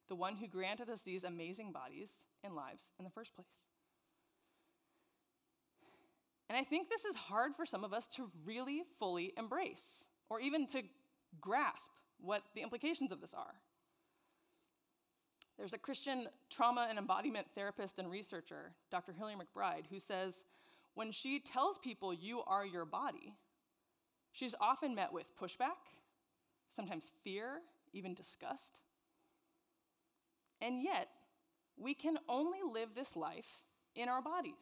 the 0.09 0.15
one 0.15 0.37
who 0.37 0.47
granted 0.47 0.91
us 0.91 1.01
these 1.05 1.25
amazing 1.25 1.73
bodies 1.73 2.09
and 2.43 2.55
lives 2.55 2.83
in 2.99 3.05
the 3.05 3.11
first 3.11 3.35
place. 3.35 3.47
And 6.49 6.59
I 6.59 6.65
think 6.65 6.89
this 6.89 7.05
is 7.05 7.17
hard 7.17 7.53
for 7.57 7.65
some 7.65 7.85
of 7.85 7.93
us 7.93 8.07
to 8.17 8.31
really 8.45 8.83
fully 8.99 9.33
embrace, 9.39 9.83
or 10.29 10.41
even 10.41 10.67
to 10.69 10.83
grasp 11.41 11.91
what 12.21 12.43
the 12.55 12.63
implications 12.63 13.13
of 13.13 13.21
this 13.21 13.35
are. 13.35 13.55
There's 15.57 15.73
a 15.73 15.79
Christian 15.79 16.29
trauma 16.51 16.87
and 16.91 16.99
embodiment 16.99 17.47
therapist 17.55 17.99
and 17.99 18.11
researcher, 18.11 18.73
Dr. 18.91 19.13
Hillary 19.13 19.35
McBride, 19.35 19.87
who 19.89 20.01
says 20.01 20.35
when 20.95 21.13
she 21.13 21.41
tells 21.41 21.79
people 21.79 22.13
you 22.13 22.43
are 22.47 22.67
your 22.67 22.85
body, 22.85 23.35
she's 24.33 24.55
often 24.61 24.95
met 24.95 25.13
with 25.13 25.27
pushback, 25.41 25.79
sometimes 26.75 27.05
fear, 27.23 27.61
even 27.93 28.15
disgust. 28.15 28.81
And 30.61 30.83
yet, 30.83 31.09
we 31.77 31.95
can 31.95 32.17
only 32.29 32.61
live 32.73 32.91
this 32.95 33.17
life 33.17 33.63
in 33.95 34.09
our 34.09 34.23
bodies. 34.23 34.55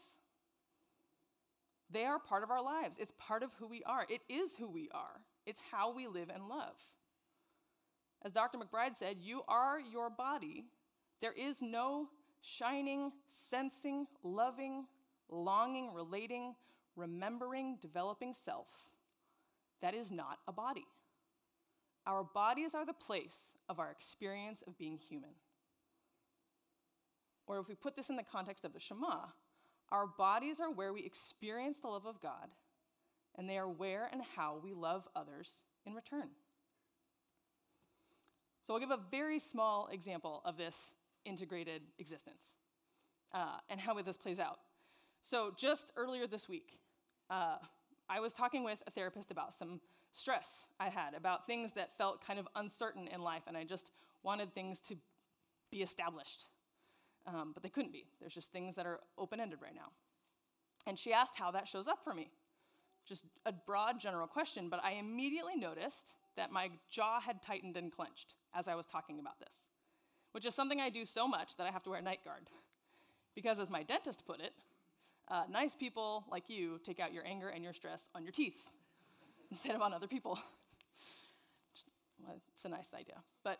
They 1.93 2.05
are 2.05 2.19
part 2.19 2.43
of 2.43 2.51
our 2.51 2.63
lives. 2.63 2.97
It's 2.99 3.13
part 3.19 3.43
of 3.43 3.51
who 3.59 3.67
we 3.67 3.83
are. 3.85 4.07
It 4.09 4.23
is 4.29 4.53
who 4.59 4.69
we 4.69 4.89
are. 4.93 5.21
It's 5.47 5.61
how 5.71 5.93
we 5.93 6.07
live 6.07 6.31
and 6.33 6.49
love. 6.49 6.77
As 8.25 8.33
Dr. 8.33 8.59
McBride 8.59 8.97
said, 8.97 9.17
you 9.21 9.43
are 9.49 9.79
your 9.81 10.09
body. 10.09 10.65
There 11.21 11.33
is 11.33 11.61
no 11.61 12.09
shining, 12.41 13.13
sensing, 13.29 14.07
loving, 14.23 14.87
longing, 15.29 15.93
relating, 15.93 16.55
remembering, 16.97 17.79
developing 17.81 18.35
self 18.45 18.69
that 19.81 19.95
is 19.95 20.11
not 20.11 20.39
a 20.47 20.53
body. 20.53 20.87
Our 22.07 22.25
bodies 22.25 22.71
are 22.75 22.87
the 22.87 22.93
place 22.93 23.37
of 23.69 23.79
our 23.79 23.91
experience 23.91 24.63
of 24.67 24.79
being 24.79 24.99
human. 24.99 25.31
Or 27.47 27.59
if 27.59 27.69
we 27.69 27.75
put 27.75 27.97
this 27.97 28.09
in 28.09 28.17
the 28.17 28.23
context 28.23 28.65
of 28.65 28.73
the 28.73 28.81
Shema, 28.81 29.27
our 29.93 30.07
bodies 30.07 30.59
are 30.59 30.71
where 30.71 30.93
we 30.93 31.05
experience 31.05 31.77
the 31.79 31.89
love 31.89 32.07
of 32.07 32.21
God, 32.21 32.49
and 33.37 33.49
they 33.49 33.59
are 33.59 33.69
where 33.69 34.09
and 34.11 34.23
how 34.37 34.59
we 34.65 34.73
love 34.73 35.07
others 35.15 35.55
in 35.87 35.93
return. 35.95 36.29
So 38.67 38.73
I'll 38.73 38.81
give 38.81 38.91
a 38.91 38.99
very 39.11 39.39
small 39.39 39.89
example 39.93 40.41
of 40.47 40.57
this 40.57 40.93
integrated 41.25 41.83
existence 41.99 42.43
uh, 43.35 43.59
and 43.69 43.79
how 43.79 44.01
this 44.01 44.17
plays 44.17 44.39
out. 44.39 44.59
So 45.21 45.53
just 45.57 45.93
earlier 45.97 46.27
this 46.27 46.49
week, 46.49 46.79
uh, 47.29 47.57
I 48.09 48.21
was 48.21 48.33
talking 48.33 48.65
with 48.65 48.79
a 48.87 48.91
therapist 48.91 49.31
about 49.31 49.57
some 49.59 49.81
stress 50.13 50.47
I 50.81 50.89
had, 50.89 51.15
about 51.15 51.47
things 51.47 51.73
that 51.75 51.97
felt 51.99 52.27
kind 52.27 52.39
of 52.39 52.49
uncertain 52.57 53.09
in 53.09 53.21
life, 53.21 53.43
and 53.47 53.57
I 53.57 53.65
just 53.65 53.91
wanted 54.23 54.55
things 54.55 54.81
to 54.89 54.97
be 55.71 55.83
established 55.83 56.47
um, 57.27 57.53
but 57.55 57.63
they 57.63 57.69
couldn't 57.69 57.93
be. 57.93 58.07
There's 58.21 58.35
just 58.35 58.51
things 58.51 58.77
that 58.77 58.87
are 58.87 59.01
open 59.19 59.41
ended 59.41 59.61
right 59.63 59.75
now. 59.75 59.91
And 60.87 60.99
she 60.99 61.13
asked 61.13 61.35
how 61.37 61.51
that 61.53 61.69
shows 61.69 61.87
up 61.87 62.03
for 62.03 62.13
me. 62.13 62.31
Just 63.07 63.25
a 63.47 63.53
broad 63.53 64.01
general 64.01 64.27
question, 64.27 64.69
but 64.69 64.81
I 64.83 64.93
immediately 64.93 65.57
noticed 65.57 66.13
that 66.37 66.51
my 66.51 66.71
jaw 66.91 67.21
had 67.21 67.43
tightened 67.43 67.77
and 67.77 67.93
clenched 67.93 68.35
as 68.55 68.69
I 68.69 68.75
was 68.75 68.87
talking 68.87 69.19
about 69.19 69.39
this, 69.39 69.69
which 70.33 70.47
is 70.47 70.55
something 70.55 70.81
I 70.81 70.91
do 70.91 71.05
so 71.05 71.29
much 71.29 71.57
that 71.57 71.67
I 71.67 71.71
have 71.71 71.83
to 71.85 71.91
wear 71.91 71.99
a 71.99 72.03
night 72.03 72.25
guard. 72.25 72.49
Because, 73.35 73.59
as 73.59 73.71
my 73.71 73.83
dentist 73.83 74.27
put 74.27 74.41
it, 74.41 74.53
uh, 75.29 75.45
nice 75.51 75.75
people 75.75 76.25
like 76.31 76.49
you 76.49 76.81
take 76.85 77.01
out 77.01 77.13
your 77.13 77.27
anger 77.27 77.49
and 77.49 77.65
your 77.65 77.73
stress 77.73 78.09
on 78.15 78.23
your 78.23 78.33
teeth 78.33 78.69
instead 79.51 79.75
of 79.75 79.83
on 79.83 79.95
other 79.95 80.07
people. 80.07 80.39
well, 82.23 82.37
it's 82.55 82.65
a 82.65 82.69
nice 82.69 82.93
idea. 82.95 83.17
But 83.43 83.59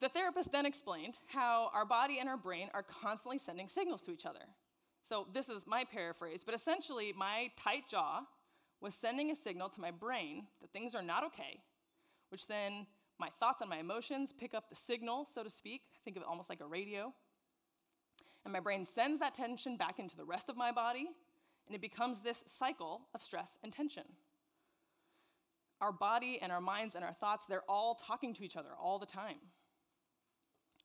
the 0.00 0.08
therapist 0.08 0.52
then 0.52 0.66
explained 0.66 1.14
how 1.26 1.70
our 1.74 1.84
body 1.84 2.18
and 2.18 2.28
our 2.28 2.36
brain 2.36 2.68
are 2.74 2.82
constantly 2.82 3.38
sending 3.38 3.68
signals 3.68 4.02
to 4.02 4.12
each 4.12 4.26
other. 4.26 4.40
So, 5.08 5.26
this 5.34 5.48
is 5.48 5.66
my 5.66 5.84
paraphrase, 5.84 6.42
but 6.44 6.54
essentially, 6.54 7.12
my 7.16 7.50
tight 7.62 7.88
jaw 7.90 8.20
was 8.80 8.94
sending 8.94 9.30
a 9.30 9.36
signal 9.36 9.68
to 9.70 9.80
my 9.80 9.90
brain 9.90 10.46
that 10.60 10.72
things 10.72 10.94
are 10.94 11.02
not 11.02 11.24
okay, 11.24 11.60
which 12.30 12.46
then 12.46 12.86
my 13.18 13.28
thoughts 13.38 13.60
and 13.60 13.68
my 13.68 13.78
emotions 13.78 14.32
pick 14.38 14.54
up 14.54 14.70
the 14.70 14.76
signal, 14.76 15.26
so 15.34 15.42
to 15.42 15.50
speak. 15.50 15.82
Think 16.04 16.16
of 16.16 16.22
it 16.22 16.28
almost 16.28 16.48
like 16.48 16.60
a 16.60 16.66
radio. 16.66 17.12
And 18.44 18.52
my 18.52 18.60
brain 18.60 18.86
sends 18.86 19.20
that 19.20 19.34
tension 19.34 19.76
back 19.76 19.98
into 19.98 20.16
the 20.16 20.24
rest 20.24 20.48
of 20.48 20.56
my 20.56 20.72
body, 20.72 21.10
and 21.66 21.74
it 21.74 21.82
becomes 21.82 22.22
this 22.22 22.42
cycle 22.46 23.02
of 23.14 23.22
stress 23.22 23.50
and 23.62 23.72
tension. 23.72 24.04
Our 25.80 25.92
body 25.92 26.38
and 26.40 26.50
our 26.50 26.60
minds 26.60 26.94
and 26.94 27.04
our 27.04 27.12
thoughts, 27.12 27.44
they're 27.48 27.68
all 27.68 27.94
talking 27.94 28.32
to 28.34 28.44
each 28.44 28.56
other 28.56 28.70
all 28.80 28.98
the 28.98 29.06
time. 29.06 29.36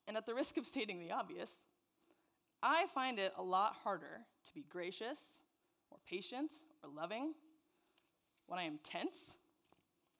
And 0.08 0.18
at 0.18 0.26
the 0.26 0.36
risk 0.36 0.58
of 0.58 0.66
stating 0.66 1.00
the 1.00 1.12
obvious, 1.12 1.50
I 2.62 2.86
find 2.94 3.20
it 3.20 3.34
a 3.38 3.44
lot 3.44 3.76
harder 3.84 4.22
to 4.46 4.54
be 4.54 4.66
gracious 4.70 5.20
or 5.90 5.98
patient 6.08 6.52
or 6.84 6.90
loving 6.90 7.34
when 8.48 8.60
I 8.60 8.64
am 8.64 8.80
tense 8.84 9.16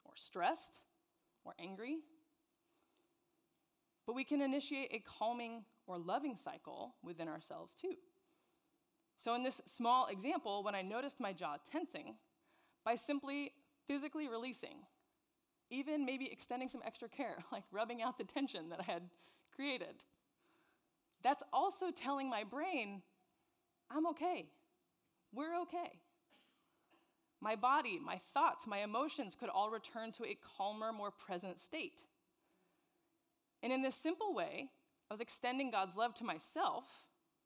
or 0.04 0.14
stressed 0.16 0.80
or 1.44 1.54
angry. 1.60 2.00
But 4.06 4.16
we 4.16 4.24
can 4.24 4.42
initiate 4.42 4.90
a 4.92 5.04
calming 5.18 5.64
or 5.88 5.98
loving 5.98 6.36
cycle 6.36 6.96
within 7.04 7.28
ourselves 7.28 7.74
too. 7.80 7.96
So, 9.24 9.34
in 9.34 9.44
this 9.44 9.62
small 9.66 10.08
example, 10.08 10.64
when 10.64 10.76
I 10.76 10.82
noticed 10.82 11.20
my 11.20 11.34
jaw 11.34 11.58
tensing, 11.72 12.16
by 12.84 12.96
simply 12.96 13.54
physically 13.88 14.28
releasing, 14.28 14.78
even 15.72 16.06
maybe 16.06 16.32
extending 16.32 16.70
some 16.70 16.82
extra 16.86 17.10
care, 17.10 17.38
like 17.52 17.64
rubbing 17.72 18.02
out 18.02 18.18
the 18.18 18.24
tension 18.24 18.70
that 18.70 18.80
I 18.80 18.84
had 18.84 19.04
created. 19.56 20.04
That's 21.24 21.44
also 21.52 21.88
telling 21.92 22.30
my 22.30 22.44
brain, 22.44 23.02
I'm 23.90 24.08
okay. 24.08 24.46
We're 25.34 25.62
okay. 25.62 26.00
My 27.42 27.56
body, 27.56 28.00
my 28.04 28.20
thoughts, 28.34 28.66
my 28.68 28.80
emotions 28.80 29.36
could 29.40 29.50
all 29.50 29.70
return 29.70 30.12
to 30.14 30.26
a 30.26 30.38
calmer, 30.58 30.92
more 30.92 31.12
present 31.12 31.62
state. 31.62 32.02
And 33.62 33.74
in 33.74 33.82
this 33.82 33.96
simple 33.96 34.34
way, 34.34 34.70
I 35.10 35.14
was 35.14 35.22
extending 35.22 35.72
God's 35.72 35.96
love 35.96 36.16
to 36.16 36.24
myself, 36.24 36.86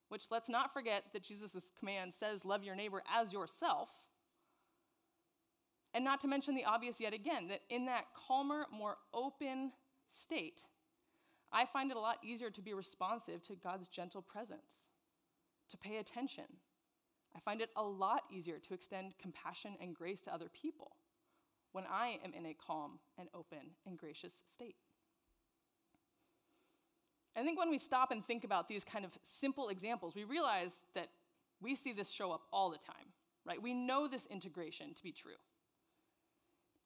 which 0.09 0.23
let's 0.31 0.49
not 0.49 0.73
forget 0.73 1.05
that 1.13 1.23
Jesus' 1.23 1.71
command 1.77 2.13
says, 2.17 2.45
Love 2.45 2.63
your 2.63 2.75
neighbor 2.75 3.03
as 3.13 3.33
yourself. 3.33 3.89
And 5.93 6.05
not 6.05 6.21
to 6.21 6.27
mention 6.27 6.55
the 6.55 6.65
obvious 6.65 6.99
yet 6.99 7.13
again, 7.13 7.47
that 7.47 7.61
in 7.69 7.85
that 7.85 8.05
calmer, 8.27 8.65
more 8.71 8.97
open 9.13 9.71
state, 10.11 10.61
I 11.51 11.65
find 11.65 11.91
it 11.91 11.97
a 11.97 11.99
lot 11.99 12.17
easier 12.23 12.49
to 12.51 12.61
be 12.61 12.73
responsive 12.73 13.43
to 13.43 13.55
God's 13.55 13.87
gentle 13.87 14.21
presence, 14.21 14.85
to 15.71 15.77
pay 15.77 15.97
attention. 15.97 16.45
I 17.35 17.39
find 17.39 17.61
it 17.61 17.69
a 17.75 17.83
lot 17.83 18.23
easier 18.31 18.59
to 18.59 18.73
extend 18.73 19.13
compassion 19.21 19.75
and 19.81 19.95
grace 19.95 20.21
to 20.23 20.33
other 20.33 20.49
people 20.49 20.91
when 21.71 21.85
I 21.89 22.17
am 22.23 22.33
in 22.33 22.45
a 22.45 22.55
calm 22.55 22.99
and 23.17 23.29
open 23.33 23.71
and 23.85 23.97
gracious 23.97 24.33
state. 24.49 24.75
I 27.35 27.43
think 27.43 27.57
when 27.57 27.69
we 27.69 27.77
stop 27.77 28.11
and 28.11 28.25
think 28.25 28.43
about 28.43 28.67
these 28.67 28.83
kind 28.83 29.05
of 29.05 29.11
simple 29.23 29.69
examples, 29.69 30.13
we 30.15 30.23
realize 30.23 30.71
that 30.93 31.09
we 31.61 31.75
see 31.75 31.93
this 31.93 32.09
show 32.09 32.31
up 32.31 32.41
all 32.51 32.69
the 32.69 32.77
time, 32.77 33.13
right? 33.45 33.61
We 33.61 33.73
know 33.73 34.07
this 34.07 34.25
integration 34.25 34.93
to 34.93 35.03
be 35.03 35.11
true. 35.11 35.39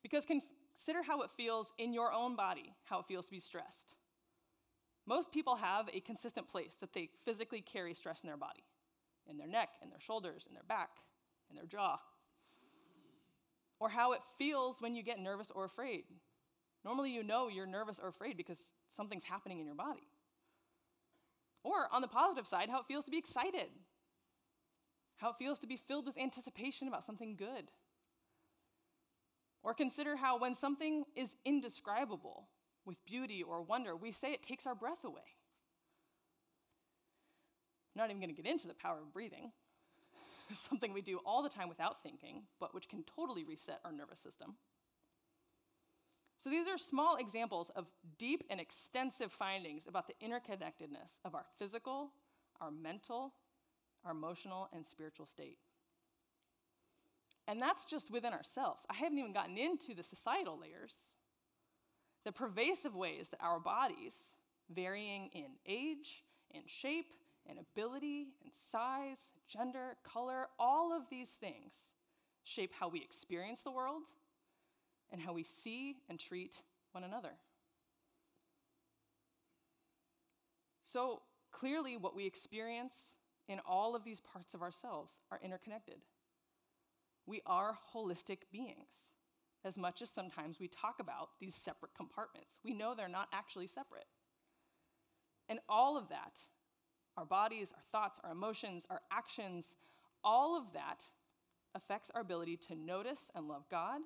Because 0.03 0.25
consider 0.25 1.01
how 1.01 1.21
it 1.21 1.31
feels 1.35 1.71
in 1.77 1.93
your 1.93 2.11
own 2.11 2.35
body, 2.35 2.73
how 2.83 2.99
it 2.99 3.05
feels 3.07 3.25
to 3.25 3.31
be 3.31 3.39
stressed 3.39 3.95
most 5.05 5.31
people 5.31 5.55
have 5.55 5.89
a 5.93 5.99
consistent 5.99 6.47
place 6.47 6.77
that 6.79 6.93
they 6.93 7.09
physically 7.25 7.61
carry 7.61 7.93
stress 7.93 8.21
in 8.23 8.27
their 8.27 8.37
body 8.37 8.63
in 9.29 9.37
their 9.37 9.47
neck, 9.47 9.69
in 9.81 9.89
their 9.89 9.99
shoulders, 9.99 10.45
in 10.47 10.53
their 10.53 10.63
back, 10.63 10.89
in 11.49 11.55
their 11.55 11.65
jaw. 11.65 11.99
Or 13.79 13.89
how 13.89 14.13
it 14.13 14.21
feels 14.37 14.77
when 14.79 14.95
you 14.95 15.03
get 15.03 15.19
nervous 15.19 15.51
or 15.53 15.65
afraid. 15.65 16.03
Normally, 16.85 17.11
you 17.11 17.23
know 17.23 17.47
you're 17.47 17.65
nervous 17.65 17.99
or 18.01 18.09
afraid 18.09 18.37
because 18.37 18.57
something's 18.95 19.23
happening 19.23 19.59
in 19.59 19.65
your 19.65 19.75
body. 19.75 20.07
Or 21.63 21.87
on 21.91 22.01
the 22.01 22.07
positive 22.07 22.47
side, 22.47 22.69
how 22.69 22.79
it 22.79 22.85
feels 22.87 23.05
to 23.05 23.11
be 23.11 23.17
excited, 23.17 23.69
how 25.17 25.29
it 25.29 25.35
feels 25.39 25.59
to 25.59 25.67
be 25.67 25.77
filled 25.77 26.05
with 26.05 26.17
anticipation 26.17 26.87
about 26.87 27.05
something 27.05 27.35
good. 27.35 27.71
Or 29.63 29.73
consider 29.73 30.17
how 30.17 30.37
when 30.37 30.55
something 30.55 31.05
is 31.15 31.35
indescribable, 31.45 32.47
with 32.85 33.03
beauty 33.05 33.43
or 33.43 33.61
wonder, 33.61 33.95
we 33.95 34.11
say 34.11 34.31
it 34.31 34.43
takes 34.43 34.65
our 34.65 34.75
breath 34.75 35.03
away. 35.03 35.21
I'm 37.95 38.01
not 38.01 38.09
even 38.09 38.19
going 38.19 38.35
to 38.35 38.41
get 38.41 38.49
into 38.49 38.67
the 38.67 38.73
power 38.73 38.99
of 39.01 39.13
breathing. 39.13 39.51
Something 40.69 40.93
we 40.93 41.01
do 41.01 41.19
all 41.25 41.43
the 41.43 41.49
time 41.49 41.69
without 41.69 42.01
thinking, 42.01 42.43
but 42.59 42.73
which 42.73 42.89
can 42.89 43.03
totally 43.03 43.43
reset 43.43 43.79
our 43.85 43.91
nervous 43.91 44.19
system. 44.19 44.55
So, 46.43 46.49
these 46.49 46.67
are 46.67 46.77
small 46.77 47.15
examples 47.15 47.71
of 47.73 47.85
deep 48.17 48.43
and 48.49 48.59
extensive 48.59 49.31
findings 49.31 49.87
about 49.87 50.07
the 50.07 50.15
interconnectedness 50.21 51.19
of 51.23 51.35
our 51.35 51.45
physical, 51.57 52.11
our 52.59 52.69
mental, 52.69 53.33
our 54.03 54.11
emotional, 54.11 54.67
and 54.73 54.85
spiritual 54.85 55.25
state. 55.25 55.57
And 57.47 57.61
that's 57.61 57.85
just 57.85 58.11
within 58.11 58.33
ourselves. 58.33 58.85
I 58.89 58.95
haven't 58.95 59.19
even 59.19 59.33
gotten 59.33 59.57
into 59.57 59.93
the 59.93 60.03
societal 60.03 60.59
layers 60.59 60.93
the 62.25 62.31
pervasive 62.31 62.95
ways 62.95 63.29
that 63.29 63.41
our 63.41 63.59
bodies, 63.59 64.13
varying 64.73 65.29
in 65.33 65.51
age, 65.67 66.23
in 66.51 66.61
shape, 66.67 67.13
in 67.45 67.57
ability, 67.57 68.27
in 68.43 68.51
size, 68.71 69.17
gender, 69.47 69.97
color, 70.03 70.47
all 70.57 70.95
of 70.95 71.03
these 71.09 71.29
things 71.29 71.73
shape 72.43 72.71
how 72.79 72.87
we 72.87 73.01
experience 73.01 73.59
the 73.63 73.71
world 73.71 74.03
and 75.11 75.21
how 75.21 75.33
we 75.33 75.43
see 75.43 75.97
and 76.09 76.19
treat 76.19 76.55
one 76.91 77.03
another. 77.03 77.31
So 80.83 81.21
clearly, 81.51 81.97
what 81.97 82.15
we 82.15 82.25
experience 82.25 82.93
in 83.47 83.59
all 83.67 83.95
of 83.95 84.03
these 84.03 84.19
parts 84.19 84.53
of 84.53 84.61
ourselves 84.61 85.11
are 85.31 85.39
interconnected. 85.43 85.97
We 87.25 87.41
are 87.45 87.77
holistic 87.93 88.39
beings, 88.51 88.89
as 89.65 89.77
much 89.77 90.01
as 90.01 90.09
sometimes 90.09 90.59
we 90.59 90.67
talk 90.67 90.95
about 90.99 91.29
these 91.39 91.55
separate 91.55 91.93
compartments. 91.95 92.55
We 92.63 92.73
know 92.73 92.93
they're 92.95 93.07
not 93.07 93.29
actually 93.31 93.67
separate. 93.67 94.05
And 95.49 95.59
all 95.69 95.97
of 95.97 96.09
that, 96.09 96.33
our 97.17 97.25
bodies, 97.25 97.69
our 97.73 97.83
thoughts, 97.91 98.19
our 98.23 98.31
emotions, 98.31 98.85
our 98.89 99.01
actions, 99.11 99.65
all 100.23 100.57
of 100.57 100.73
that 100.73 100.99
affects 101.75 102.09
our 102.13 102.21
ability 102.21 102.57
to 102.67 102.75
notice 102.75 103.31
and 103.35 103.47
love 103.47 103.63
God 103.69 104.01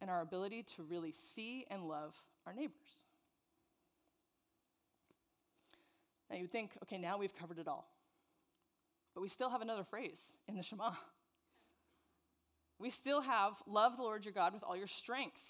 and 0.00 0.10
our 0.10 0.20
ability 0.20 0.64
to 0.76 0.82
really 0.82 1.14
see 1.34 1.66
and 1.70 1.88
love 1.88 2.14
our 2.46 2.52
neighbors. 2.52 3.04
Now 6.30 6.36
you'd 6.36 6.52
think, 6.52 6.72
okay, 6.82 6.98
now 6.98 7.18
we've 7.18 7.36
covered 7.36 7.58
it 7.58 7.68
all. 7.68 7.88
But 9.14 9.22
we 9.22 9.28
still 9.28 9.48
have 9.48 9.62
another 9.62 9.84
phrase 9.84 10.18
in 10.48 10.56
the 10.56 10.62
Shema. 10.62 10.90
We 12.78 12.90
still 12.90 13.22
have 13.22 13.54
love 13.66 13.96
the 13.96 14.02
Lord 14.02 14.24
your 14.24 14.34
God 14.34 14.52
with 14.52 14.62
all 14.62 14.76
your 14.76 14.86
strength, 14.86 15.40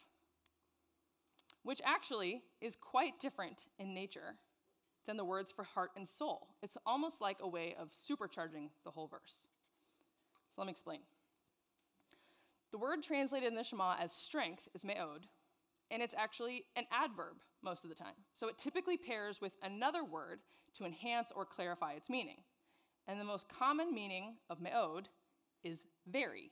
which 1.62 1.80
actually 1.84 2.42
is 2.60 2.76
quite 2.76 3.20
different 3.20 3.64
in 3.78 3.94
nature 3.94 4.36
than 5.06 5.16
the 5.16 5.24
words 5.24 5.50
for 5.50 5.64
heart 5.64 5.90
and 5.96 6.08
soul. 6.08 6.48
It's 6.62 6.76
almost 6.86 7.20
like 7.20 7.38
a 7.40 7.48
way 7.48 7.74
of 7.78 7.90
supercharging 7.90 8.70
the 8.84 8.90
whole 8.90 9.08
verse. 9.08 9.48
So 10.54 10.62
let 10.62 10.66
me 10.66 10.72
explain. 10.72 11.00
The 12.72 12.78
word 12.78 13.02
translated 13.02 13.48
in 13.48 13.54
the 13.56 13.64
Shema 13.64 13.96
as 14.00 14.12
strength 14.12 14.68
is 14.74 14.84
me'od, 14.84 15.26
and 15.90 16.02
it's 16.02 16.14
actually 16.16 16.64
an 16.76 16.84
adverb 16.90 17.36
most 17.62 17.84
of 17.84 17.90
the 17.90 17.96
time. 17.96 18.14
So 18.34 18.48
it 18.48 18.58
typically 18.58 18.96
pairs 18.96 19.40
with 19.40 19.52
another 19.62 20.04
word 20.04 20.40
to 20.76 20.84
enhance 20.84 21.28
or 21.34 21.44
clarify 21.44 21.92
its 21.92 22.10
meaning. 22.10 22.38
And 23.08 23.20
the 23.20 23.24
most 23.24 23.46
common 23.48 23.94
meaning 23.94 24.36
of 24.50 24.60
me'od 24.60 25.08
is 25.62 25.78
very. 26.10 26.50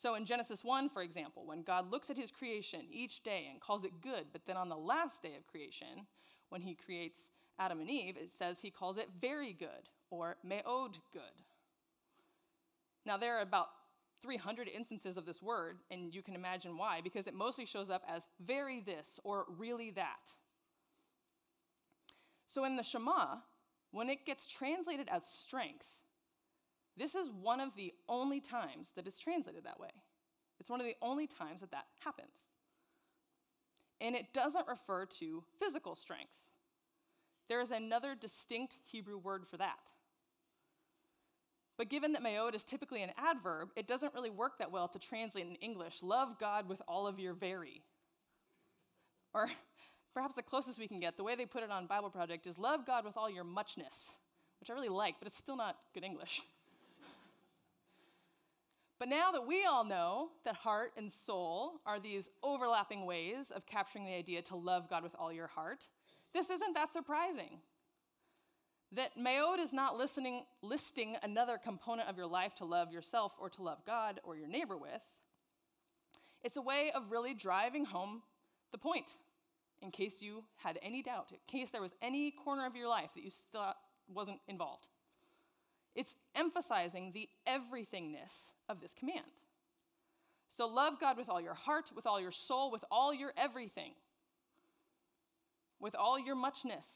So 0.00 0.14
in 0.14 0.24
Genesis 0.24 0.62
1, 0.62 0.90
for 0.90 1.02
example, 1.02 1.42
when 1.44 1.62
God 1.62 1.90
looks 1.90 2.08
at 2.08 2.16
his 2.16 2.30
creation 2.30 2.82
each 2.92 3.24
day 3.24 3.48
and 3.50 3.60
calls 3.60 3.82
it 3.82 4.00
good, 4.00 4.26
but 4.32 4.42
then 4.46 4.56
on 4.56 4.68
the 4.68 4.76
last 4.76 5.22
day 5.24 5.32
of 5.36 5.46
creation, 5.48 6.06
when 6.50 6.60
he 6.62 6.76
creates 6.76 7.18
Adam 7.58 7.80
and 7.80 7.90
Eve, 7.90 8.16
it 8.16 8.30
says 8.30 8.58
he 8.62 8.70
calls 8.70 8.96
it 8.96 9.08
very 9.20 9.52
good 9.52 9.90
or 10.10 10.36
me'od 10.44 10.98
good. 11.12 11.42
Now, 13.04 13.16
there 13.16 13.38
are 13.38 13.42
about 13.42 13.70
300 14.22 14.68
instances 14.68 15.16
of 15.16 15.26
this 15.26 15.42
word, 15.42 15.78
and 15.90 16.14
you 16.14 16.22
can 16.22 16.36
imagine 16.36 16.78
why, 16.78 17.00
because 17.02 17.26
it 17.26 17.34
mostly 17.34 17.66
shows 17.66 17.90
up 17.90 18.02
as 18.08 18.22
very 18.44 18.80
this 18.80 19.18
or 19.24 19.46
really 19.58 19.90
that. 19.90 20.32
So 22.46 22.64
in 22.64 22.76
the 22.76 22.82
Shema, 22.84 23.38
when 23.90 24.08
it 24.08 24.24
gets 24.24 24.46
translated 24.46 25.08
as 25.10 25.24
strength, 25.24 25.86
this 26.98 27.14
is 27.14 27.30
one 27.30 27.60
of 27.60 27.70
the 27.76 27.92
only 28.08 28.40
times 28.40 28.88
that 28.96 29.06
it's 29.06 29.18
translated 29.18 29.64
that 29.64 29.80
way. 29.80 29.90
It's 30.60 30.68
one 30.68 30.80
of 30.80 30.86
the 30.86 30.96
only 31.00 31.26
times 31.26 31.60
that 31.60 31.70
that 31.70 31.86
happens. 32.04 32.32
And 34.00 34.14
it 34.14 34.32
doesn't 34.32 34.66
refer 34.66 35.06
to 35.18 35.42
physical 35.58 35.94
strength. 35.94 36.32
There 37.48 37.60
is 37.60 37.70
another 37.70 38.14
distinct 38.14 38.76
Hebrew 38.84 39.18
word 39.18 39.44
for 39.50 39.56
that. 39.56 39.78
But 41.76 41.88
given 41.88 42.12
that 42.12 42.22
me'od 42.22 42.56
is 42.56 42.64
typically 42.64 43.02
an 43.02 43.12
adverb, 43.16 43.68
it 43.76 43.86
doesn't 43.86 44.12
really 44.12 44.30
work 44.30 44.58
that 44.58 44.72
well 44.72 44.88
to 44.88 44.98
translate 44.98 45.46
in 45.46 45.54
English 45.56 46.02
love 46.02 46.38
God 46.40 46.68
with 46.68 46.82
all 46.88 47.06
of 47.06 47.20
your 47.20 47.34
very. 47.34 47.82
Or 49.32 49.48
perhaps 50.14 50.34
the 50.34 50.42
closest 50.42 50.78
we 50.78 50.88
can 50.88 50.98
get, 50.98 51.16
the 51.16 51.22
way 51.22 51.36
they 51.36 51.46
put 51.46 51.62
it 51.62 51.70
on 51.70 51.86
Bible 51.86 52.10
Project 52.10 52.46
is 52.48 52.58
love 52.58 52.84
God 52.84 53.04
with 53.04 53.16
all 53.16 53.30
your 53.30 53.44
muchness, 53.44 54.10
which 54.58 54.68
I 54.68 54.72
really 54.72 54.88
like, 54.88 55.14
but 55.20 55.28
it's 55.28 55.38
still 55.38 55.56
not 55.56 55.76
good 55.94 56.02
English. 56.02 56.42
But 58.98 59.08
now 59.08 59.30
that 59.32 59.46
we 59.46 59.64
all 59.64 59.84
know 59.84 60.30
that 60.44 60.56
heart 60.56 60.92
and 60.96 61.10
soul 61.12 61.80
are 61.86 62.00
these 62.00 62.28
overlapping 62.42 63.06
ways 63.06 63.50
of 63.54 63.66
capturing 63.66 64.04
the 64.04 64.14
idea 64.14 64.42
to 64.42 64.56
love 64.56 64.90
God 64.90 65.02
with 65.02 65.14
all 65.18 65.32
your 65.32 65.46
heart, 65.46 65.86
this 66.34 66.50
isn't 66.50 66.74
that 66.74 66.92
surprising 66.92 67.60
that 68.92 69.16
me'od 69.16 69.60
is 69.60 69.72
not 69.72 69.96
listening, 69.98 70.44
listing 70.62 71.16
another 71.22 71.58
component 71.58 72.08
of 72.08 72.16
your 72.16 72.26
life 72.26 72.54
to 72.56 72.64
love 72.64 72.90
yourself 72.90 73.34
or 73.38 73.50
to 73.50 73.62
love 73.62 73.78
God 73.86 74.20
or 74.24 74.34
your 74.36 74.48
neighbor 74.48 74.76
with. 74.76 75.02
It's 76.42 76.56
a 76.56 76.62
way 76.62 76.90
of 76.94 77.10
really 77.10 77.34
driving 77.34 77.84
home 77.84 78.22
the 78.72 78.78
point 78.78 79.06
in 79.82 79.90
case 79.90 80.14
you 80.20 80.44
had 80.56 80.78
any 80.82 81.02
doubt, 81.02 81.32
in 81.32 81.38
case 81.46 81.68
there 81.70 81.82
was 81.82 81.94
any 82.00 82.30
corner 82.30 82.66
of 82.66 82.74
your 82.74 82.88
life 82.88 83.10
that 83.14 83.22
you 83.22 83.30
thought 83.52 83.76
wasn't 84.12 84.40
involved. 84.48 84.86
It's 85.94 86.14
emphasizing 86.34 87.12
the 87.12 87.28
everythingness 87.46 88.52
of 88.68 88.80
this 88.80 88.92
command. 88.98 89.26
So 90.56 90.66
love 90.66 91.00
God 91.00 91.16
with 91.16 91.28
all 91.28 91.40
your 91.40 91.54
heart, 91.54 91.90
with 91.94 92.06
all 92.06 92.20
your 92.20 92.32
soul, 92.32 92.70
with 92.70 92.84
all 92.90 93.12
your 93.12 93.32
everything, 93.36 93.92
with 95.80 95.94
all 95.94 96.18
your 96.18 96.34
muchness 96.34 96.86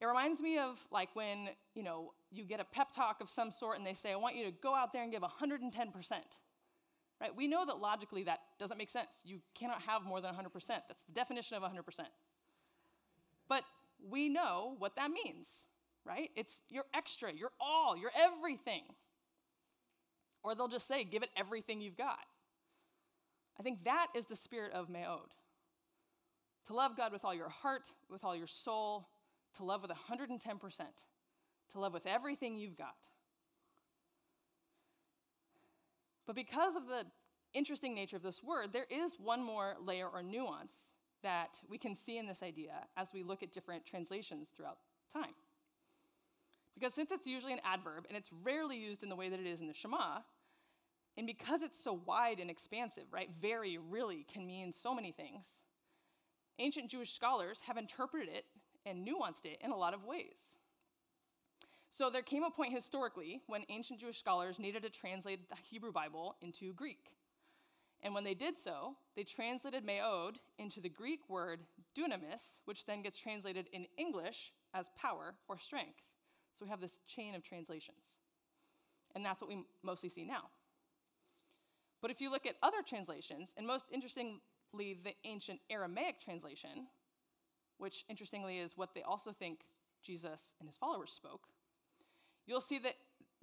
it 0.00 0.06
reminds 0.06 0.40
me 0.40 0.58
of 0.58 0.78
like 0.90 1.10
when, 1.14 1.50
you 1.74 1.82
know, 1.82 2.12
you 2.30 2.44
get 2.44 2.58
a 2.58 2.64
pep 2.64 2.88
talk 2.94 3.20
of 3.20 3.28
some 3.28 3.50
sort 3.50 3.76
and 3.76 3.86
they 3.86 3.92
say, 3.94 4.12
I 4.12 4.16
want 4.16 4.34
you 4.34 4.46
to 4.46 4.50
go 4.50 4.74
out 4.74 4.92
there 4.92 5.02
and 5.02 5.12
give 5.12 5.22
110%. 5.22 5.70
Right? 7.20 7.36
We 7.36 7.46
know 7.46 7.66
that 7.66 7.80
logically 7.80 8.24
that 8.24 8.38
doesn't 8.58 8.78
make 8.78 8.88
sense. 8.88 9.10
You 9.24 9.40
cannot 9.54 9.82
have 9.82 10.02
more 10.04 10.22
than 10.22 10.32
100%. 10.32 10.50
That's 10.66 11.02
the 11.02 11.12
definition 11.12 11.56
of 11.56 11.62
100%. 11.62 11.70
But 13.46 13.64
we 14.08 14.30
know 14.30 14.74
what 14.78 14.96
that 14.96 15.10
means, 15.10 15.48
right? 16.04 16.30
It's 16.36 16.62
your 16.68 16.84
extra, 16.94 17.32
your 17.32 17.50
all, 17.60 17.96
your 17.96 18.10
everything. 18.16 18.82
Or 20.42 20.54
they'll 20.54 20.68
just 20.68 20.88
say, 20.88 21.04
give 21.04 21.22
it 21.22 21.30
everything 21.36 21.80
you've 21.80 21.96
got. 21.96 22.18
I 23.58 23.62
think 23.62 23.84
that 23.84 24.08
is 24.14 24.26
the 24.26 24.36
spirit 24.36 24.72
of 24.72 24.88
Me'od. 24.88 25.34
To 26.66 26.74
love 26.74 26.96
God 26.96 27.12
with 27.12 27.24
all 27.24 27.34
your 27.34 27.48
heart, 27.48 27.92
with 28.10 28.24
all 28.24 28.36
your 28.36 28.46
soul, 28.46 29.08
to 29.56 29.64
love 29.64 29.82
with 29.82 29.90
110%, 29.90 30.38
to 31.72 31.80
love 31.80 31.92
with 31.92 32.06
everything 32.06 32.56
you've 32.56 32.78
got. 32.78 32.94
But 36.26 36.36
because 36.36 36.76
of 36.76 36.86
the 36.86 37.04
interesting 37.52 37.94
nature 37.94 38.16
of 38.16 38.22
this 38.22 38.42
word, 38.42 38.72
there 38.72 38.86
is 38.88 39.12
one 39.18 39.42
more 39.42 39.74
layer 39.84 40.06
or 40.06 40.22
nuance 40.22 40.72
that 41.22 41.50
we 41.68 41.76
can 41.76 41.94
see 41.94 42.18
in 42.18 42.26
this 42.26 42.42
idea 42.42 42.72
as 42.96 43.08
we 43.12 43.22
look 43.22 43.42
at 43.42 43.52
different 43.52 43.84
translations 43.84 44.48
throughout 44.56 44.78
time. 45.12 45.34
Because 46.80 46.94
since 46.94 47.10
it's 47.10 47.26
usually 47.26 47.52
an 47.52 47.60
adverb 47.62 48.06
and 48.08 48.16
it's 48.16 48.30
rarely 48.42 48.78
used 48.78 49.02
in 49.02 49.10
the 49.10 49.16
way 49.16 49.28
that 49.28 49.38
it 49.38 49.46
is 49.46 49.60
in 49.60 49.66
the 49.66 49.74
Shema, 49.74 50.20
and 51.18 51.26
because 51.26 51.60
it's 51.60 51.82
so 51.82 52.00
wide 52.06 52.40
and 52.40 52.50
expansive, 52.50 53.04
right, 53.12 53.28
very, 53.40 53.76
really 53.76 54.24
can 54.32 54.46
mean 54.46 54.72
so 54.72 54.94
many 54.94 55.12
things, 55.12 55.44
ancient 56.58 56.90
Jewish 56.90 57.12
scholars 57.12 57.58
have 57.66 57.76
interpreted 57.76 58.28
it 58.28 58.46
and 58.86 59.06
nuanced 59.06 59.44
it 59.44 59.58
in 59.60 59.72
a 59.72 59.76
lot 59.76 59.92
of 59.92 60.04
ways. 60.04 60.38
So 61.90 62.08
there 62.08 62.22
came 62.22 62.44
a 62.44 62.50
point 62.50 62.72
historically 62.72 63.42
when 63.46 63.64
ancient 63.68 64.00
Jewish 64.00 64.18
scholars 64.18 64.58
needed 64.58 64.82
to 64.84 64.90
translate 64.90 65.50
the 65.50 65.56
Hebrew 65.68 65.92
Bible 65.92 66.36
into 66.40 66.72
Greek. 66.72 67.16
And 68.02 68.14
when 68.14 68.24
they 68.24 68.32
did 68.32 68.54
so, 68.62 68.94
they 69.16 69.24
translated 69.24 69.84
me'od 69.84 70.38
into 70.58 70.80
the 70.80 70.88
Greek 70.88 71.28
word 71.28 71.60
dunamis, 71.94 72.56
which 72.64 72.86
then 72.86 73.02
gets 73.02 73.18
translated 73.18 73.66
in 73.72 73.84
English 73.98 74.52
as 74.72 74.86
power 74.96 75.34
or 75.46 75.58
strength. 75.58 76.00
So 76.58 76.64
we 76.64 76.70
have 76.70 76.80
this 76.80 76.96
chain 77.06 77.34
of 77.34 77.42
translations. 77.42 78.18
And 79.14 79.24
that's 79.24 79.40
what 79.40 79.48
we 79.48 79.64
mostly 79.82 80.08
see 80.08 80.24
now. 80.24 80.44
But 82.00 82.10
if 82.10 82.20
you 82.20 82.30
look 82.30 82.46
at 82.46 82.56
other 82.62 82.82
translations, 82.86 83.52
and 83.56 83.66
most 83.66 83.86
interestingly, 83.92 84.40
the 84.72 85.12
ancient 85.24 85.60
Aramaic 85.70 86.20
translation, 86.20 86.86
which 87.78 88.04
interestingly 88.08 88.58
is 88.58 88.72
what 88.76 88.94
they 88.94 89.02
also 89.02 89.32
think 89.32 89.60
Jesus 90.02 90.40
and 90.60 90.68
his 90.68 90.76
followers 90.76 91.12
spoke, 91.14 91.48
you'll 92.46 92.60
see 92.60 92.78
that 92.78 92.94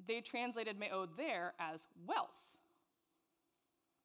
they 0.08 0.22
translated 0.22 0.80
me'od 0.80 1.10
there 1.18 1.54
as 1.60 1.82
wealth. 2.08 2.30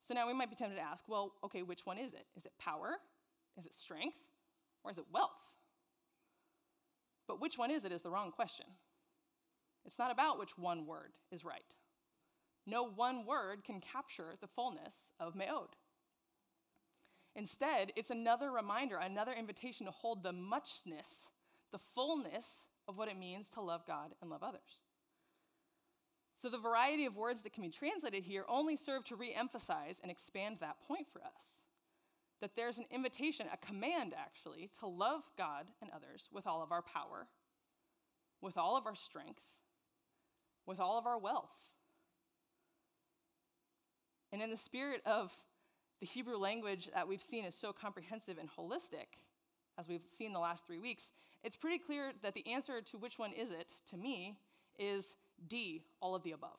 So 0.07 0.15
now 0.15 0.27
we 0.27 0.35
might 0.35 0.51
be 0.51 0.57
tempted 0.57 0.77
to 0.77 0.83
ask, 0.83 1.05
well, 1.07 1.33
okay, 1.45 1.63
which 1.63 1.87
one 1.87 1.99
is 1.99 2.13
it? 2.13 2.27
Is 2.37 2.45
it 2.45 2.53
power? 2.59 2.97
Is 3.59 3.67
it 3.67 3.77
strength? 3.77 4.17
Or 4.85 4.91
is 4.91 4.99
it 4.99 5.05
wealth? 5.13 5.31
But 7.29 7.41
which 7.41 7.57
one 7.57 7.71
is 7.71 7.85
it 7.85 7.93
is 7.93 8.03
the 8.03 8.11
wrong 8.11 8.33
question. 8.33 8.67
It's 9.85 9.99
not 9.99 10.13
about 10.13 10.39
which 10.39 10.57
one 10.57 10.87
word 10.87 11.13
is 11.31 11.45
right. 11.45 11.75
No 12.67 12.85
one 12.89 13.27
word 13.27 13.65
can 13.65 13.81
capture 13.81 14.35
the 14.41 14.47
fullness 14.47 14.95
of 15.19 15.35
me'od. 15.35 15.77
Instead, 17.35 17.93
it's 17.97 18.11
another 18.11 18.51
reminder, 18.51 18.97
another 18.97 19.33
invitation 19.33 19.87
to 19.87 19.93
hold 19.93 20.23
the 20.23 20.33
muchness, 20.33 21.29
the 21.73 21.81
fullness 21.95 22.67
of 22.87 22.99
what 22.99 23.09
it 23.09 23.19
means 23.19 23.49
to 23.51 23.61
love 23.61 23.87
God 23.87 24.15
and 24.21 24.31
love 24.31 24.43
others. 24.43 24.83
So, 26.41 26.49
the 26.49 26.59
variety 26.59 27.07
of 27.07 27.17
words 27.17 27.43
that 27.43 27.53
can 27.53 27.63
be 27.63 27.71
translated 27.71 28.25
here 28.25 28.45
only 28.49 28.77
serve 28.77 29.05
to 29.07 29.17
re 29.17 29.33
emphasize 29.33 29.99
and 30.03 30.11
expand 30.11 30.59
that 30.61 30.77
point 30.87 31.07
for 31.13 31.21
us. 31.21 31.57
that 32.43 32.57
there's 32.57 32.77
an 32.77 32.85
invitation, 32.91 33.47
a 33.53 33.67
command 33.67 34.15
actually, 34.19 34.69
to 34.81 34.87
love 34.87 35.23
God 35.39 35.67
and 35.81 35.89
others 35.95 36.29
with 36.33 36.47
all 36.47 36.61
of 36.61 36.73
our 36.73 36.83
power, 36.83 37.29
with 38.41 38.59
all 38.59 38.77
of 38.77 38.85
our 38.85 38.97
strength, 38.97 39.45
with 40.67 40.81
all 40.81 40.99
of 40.99 41.07
our 41.07 41.19
wealth. 41.19 41.53
And 44.33 44.41
in 44.41 44.51
the 44.51 44.57
spirit 44.57 45.03
of 45.05 45.31
the 46.01 46.07
Hebrew 46.07 46.37
language 46.37 46.89
that 46.95 47.07
we've 47.07 47.23
seen 47.23 47.45
is 47.45 47.55
so 47.55 47.73
comprehensive 47.73 48.39
and 48.39 48.49
holistic, 48.51 49.19
as 49.79 49.89
we've 49.89 50.07
seen 50.19 50.33
the 50.33 50.39
last 50.39 50.67
three 50.67 50.79
weeks, 50.79 51.13
it's 51.45 51.57
pretty 51.57 51.79
clear 51.79 52.13
that 52.23 52.35
the 52.35 52.47
answer 52.47 52.81
to 52.81 52.99
which 52.99 53.19
one 53.19 53.33
is 53.33 53.51
it, 53.51 53.75
to 53.91 53.97
me, 53.97 54.37
is 54.79 55.15
D, 55.49 55.83
all 56.01 56.15
of 56.15 56.23
the 56.23 56.33
above. 56.33 56.59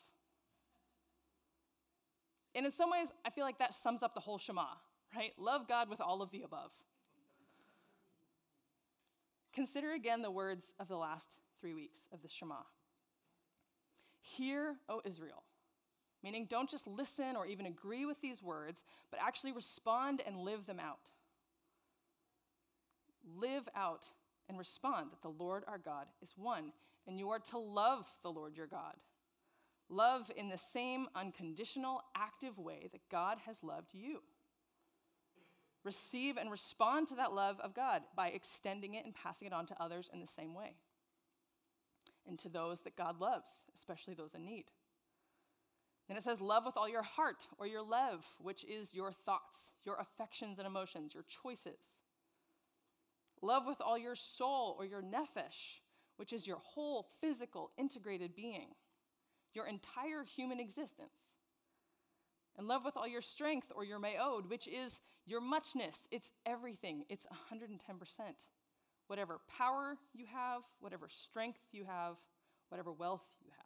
And 2.55 2.65
in 2.65 2.71
some 2.71 2.91
ways, 2.91 3.07
I 3.25 3.31
feel 3.31 3.45
like 3.45 3.59
that 3.59 3.73
sums 3.81 4.03
up 4.03 4.13
the 4.13 4.19
whole 4.19 4.37
Shema, 4.37 4.65
right? 5.15 5.31
Love 5.39 5.67
God 5.67 5.89
with 5.89 6.01
all 6.01 6.21
of 6.21 6.31
the 6.31 6.43
above. 6.43 6.71
Consider 9.53 9.93
again 9.93 10.21
the 10.21 10.31
words 10.31 10.71
of 10.79 10.87
the 10.87 10.97
last 10.97 11.29
three 11.59 11.73
weeks 11.73 11.99
of 12.11 12.21
the 12.21 12.27
Shema. 12.27 12.55
Hear, 14.23 14.77
O 14.87 15.01
Israel, 15.05 15.43
meaning 16.23 16.47
don't 16.49 16.69
just 16.69 16.87
listen 16.87 17.35
or 17.35 17.45
even 17.45 17.65
agree 17.65 18.05
with 18.05 18.21
these 18.21 18.41
words, 18.41 18.81
but 19.11 19.19
actually 19.21 19.51
respond 19.51 20.21
and 20.25 20.37
live 20.37 20.65
them 20.65 20.79
out. 20.79 21.11
Live 23.37 23.67
out 23.75 24.05
and 24.47 24.57
respond 24.57 25.11
that 25.11 25.21
the 25.21 25.43
Lord 25.43 25.63
our 25.67 25.77
God 25.77 26.07
is 26.21 26.33
one, 26.37 26.71
and 27.05 27.19
you 27.19 27.29
are 27.29 27.39
to 27.51 27.57
love 27.57 28.05
the 28.23 28.31
Lord 28.31 28.55
your 28.55 28.67
God. 28.67 28.95
Love 29.89 30.31
in 30.35 30.47
the 30.47 30.57
same 30.57 31.07
unconditional, 31.15 32.01
active 32.15 32.57
way 32.57 32.87
that 32.93 33.01
God 33.11 33.39
has 33.45 33.57
loved 33.61 33.93
you. 33.93 34.19
Receive 35.83 36.37
and 36.37 36.49
respond 36.49 37.09
to 37.09 37.15
that 37.15 37.33
love 37.33 37.59
of 37.59 37.73
God 37.73 38.03
by 38.15 38.29
extending 38.29 38.93
it 38.93 39.03
and 39.03 39.13
passing 39.13 39.47
it 39.47 39.53
on 39.53 39.65
to 39.67 39.81
others 39.81 40.09
in 40.13 40.21
the 40.21 40.27
same 40.27 40.53
way. 40.53 40.75
And 42.27 42.39
to 42.39 42.49
those 42.49 42.81
that 42.81 42.95
God 42.95 43.19
loves, 43.19 43.49
especially 43.77 44.13
those 44.13 44.33
in 44.33 44.45
need. 44.45 44.65
Then 46.07 46.17
it 46.17 46.23
says, 46.23 46.41
Love 46.41 46.63
with 46.65 46.77
all 46.77 46.89
your 46.89 47.03
heart 47.03 47.47
or 47.57 47.67
your 47.67 47.83
love, 47.83 48.25
which 48.39 48.63
is 48.65 48.93
your 48.93 49.11
thoughts, 49.11 49.57
your 49.85 49.97
affections 49.99 50.57
and 50.57 50.67
emotions, 50.67 51.13
your 51.13 51.25
choices. 51.43 51.79
Love 53.41 53.63
with 53.67 53.81
all 53.81 53.97
your 53.97 54.15
soul 54.15 54.75
or 54.79 54.85
your 54.85 55.01
nephesh, 55.01 55.81
which 56.17 56.31
is 56.31 56.47
your 56.47 56.59
whole 56.63 57.07
physical, 57.19 57.71
integrated 57.77 58.35
being, 58.35 58.69
your 59.53 59.67
entire 59.67 60.23
human 60.23 60.59
existence. 60.59 61.33
And 62.57 62.67
love 62.67 62.83
with 62.85 62.95
all 62.95 63.07
your 63.07 63.21
strength 63.21 63.67
or 63.75 63.83
your 63.83 63.99
meod, 63.99 64.47
which 64.47 64.67
is 64.67 64.99
your 65.25 65.41
muchness. 65.41 65.95
It's 66.11 66.31
everything, 66.45 67.05
it's 67.09 67.25
110%. 67.51 67.79
Whatever 69.07 69.39
power 69.57 69.97
you 70.13 70.25
have, 70.33 70.61
whatever 70.79 71.07
strength 71.09 71.59
you 71.71 71.85
have, 71.85 72.15
whatever 72.69 72.91
wealth 72.91 73.23
you 73.41 73.51
have. 73.57 73.63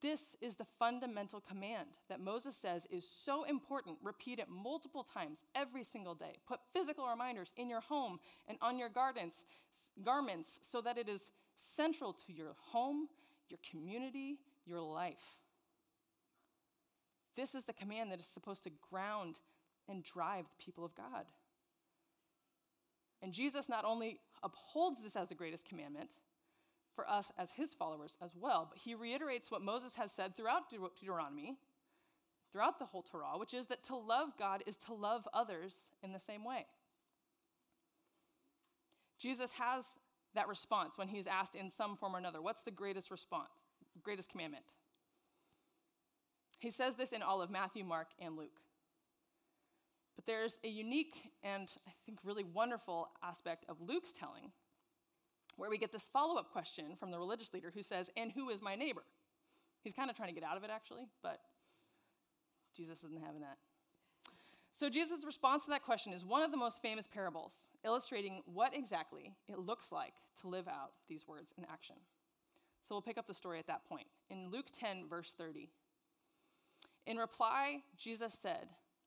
This 0.00 0.36
is 0.40 0.56
the 0.56 0.66
fundamental 0.78 1.40
command 1.40 1.88
that 2.08 2.20
Moses 2.20 2.54
says 2.56 2.86
is 2.90 3.04
so 3.24 3.42
important. 3.44 3.96
Repeat 4.02 4.38
it 4.38 4.48
multiple 4.48 5.04
times 5.12 5.40
every 5.56 5.82
single 5.82 6.14
day. 6.14 6.38
Put 6.46 6.60
physical 6.72 7.08
reminders 7.08 7.52
in 7.56 7.68
your 7.68 7.80
home 7.80 8.20
and 8.46 8.58
on 8.62 8.78
your 8.78 8.88
gardens, 8.88 9.34
garments 10.04 10.50
so 10.70 10.80
that 10.80 10.98
it 10.98 11.08
is 11.08 11.22
central 11.56 12.12
to 12.12 12.32
your 12.32 12.54
home, 12.70 13.08
your 13.48 13.58
community, 13.68 14.38
your 14.64 14.80
life. 14.80 15.16
This 17.36 17.54
is 17.54 17.64
the 17.64 17.72
command 17.72 18.12
that 18.12 18.20
is 18.20 18.26
supposed 18.26 18.64
to 18.64 18.70
ground 18.90 19.38
and 19.88 20.04
drive 20.04 20.44
the 20.44 20.64
people 20.64 20.84
of 20.84 20.94
God. 20.94 21.24
And 23.22 23.32
Jesus 23.32 23.68
not 23.68 23.84
only 23.84 24.20
upholds 24.42 25.02
this 25.02 25.16
as 25.16 25.28
the 25.28 25.34
greatest 25.34 25.68
commandment, 25.68 26.08
for 26.98 27.08
us 27.08 27.30
as 27.38 27.52
his 27.52 27.74
followers 27.74 28.16
as 28.20 28.32
well. 28.34 28.66
But 28.68 28.80
he 28.80 28.96
reiterates 28.96 29.52
what 29.52 29.62
Moses 29.62 29.94
has 29.94 30.10
said 30.10 30.36
throughout 30.36 30.68
Deuteronomy, 30.68 31.56
throughout 32.50 32.80
the 32.80 32.86
whole 32.86 33.02
Torah, 33.02 33.38
which 33.38 33.54
is 33.54 33.68
that 33.68 33.84
to 33.84 33.94
love 33.94 34.30
God 34.36 34.64
is 34.66 34.76
to 34.86 34.94
love 34.94 35.28
others 35.32 35.74
in 36.02 36.12
the 36.12 36.18
same 36.18 36.44
way. 36.44 36.66
Jesus 39.16 39.52
has 39.52 39.84
that 40.34 40.48
response 40.48 40.94
when 40.96 41.06
he's 41.06 41.28
asked 41.28 41.54
in 41.54 41.70
some 41.70 41.96
form 41.96 42.16
or 42.16 42.18
another, 42.18 42.42
What's 42.42 42.62
the 42.62 42.72
greatest 42.72 43.12
response, 43.12 43.52
greatest 44.02 44.28
commandment? 44.28 44.64
He 46.58 46.72
says 46.72 46.96
this 46.96 47.12
in 47.12 47.22
all 47.22 47.40
of 47.40 47.48
Matthew, 47.48 47.84
Mark, 47.84 48.08
and 48.18 48.36
Luke. 48.36 48.58
But 50.18 50.26
there's 50.26 50.58
a 50.64 50.68
unique 50.68 51.30
and 51.44 51.70
I 51.86 51.92
think 52.04 52.18
really 52.24 52.42
wonderful 52.42 53.08
aspect 53.22 53.64
of 53.68 53.76
Luke's 53.80 54.12
telling 54.18 54.50
where 55.56 55.70
we 55.70 55.78
get 55.78 55.92
this 55.92 56.08
follow 56.12 56.40
up 56.40 56.50
question 56.50 56.96
from 56.98 57.12
the 57.12 57.18
religious 57.18 57.54
leader 57.54 57.70
who 57.72 57.84
says, 57.84 58.10
And 58.16 58.32
who 58.32 58.50
is 58.50 58.60
my 58.60 58.74
neighbor? 58.74 59.04
He's 59.84 59.92
kind 59.92 60.10
of 60.10 60.16
trying 60.16 60.30
to 60.30 60.34
get 60.34 60.42
out 60.42 60.56
of 60.56 60.64
it, 60.64 60.70
actually, 60.72 61.06
but 61.22 61.38
Jesus 62.76 62.98
isn't 63.04 63.22
having 63.24 63.42
that. 63.42 63.58
So, 64.76 64.90
Jesus' 64.90 65.24
response 65.24 65.64
to 65.64 65.70
that 65.70 65.84
question 65.84 66.12
is 66.12 66.24
one 66.24 66.42
of 66.42 66.50
the 66.50 66.56
most 66.56 66.82
famous 66.82 67.06
parables, 67.06 67.52
illustrating 67.84 68.42
what 68.44 68.74
exactly 68.74 69.30
it 69.48 69.60
looks 69.60 69.92
like 69.92 70.14
to 70.40 70.48
live 70.48 70.66
out 70.66 70.94
these 71.08 71.28
words 71.28 71.52
in 71.56 71.64
action. 71.70 71.96
So, 72.88 72.96
we'll 72.96 73.02
pick 73.02 73.18
up 73.18 73.28
the 73.28 73.34
story 73.34 73.60
at 73.60 73.68
that 73.68 73.88
point. 73.88 74.08
In 74.30 74.50
Luke 74.50 74.66
10, 74.80 75.04
verse 75.08 75.32
30. 75.38 75.68
In 77.06 77.18
reply, 77.18 77.82
Jesus 77.96 78.34
said, 78.42 78.66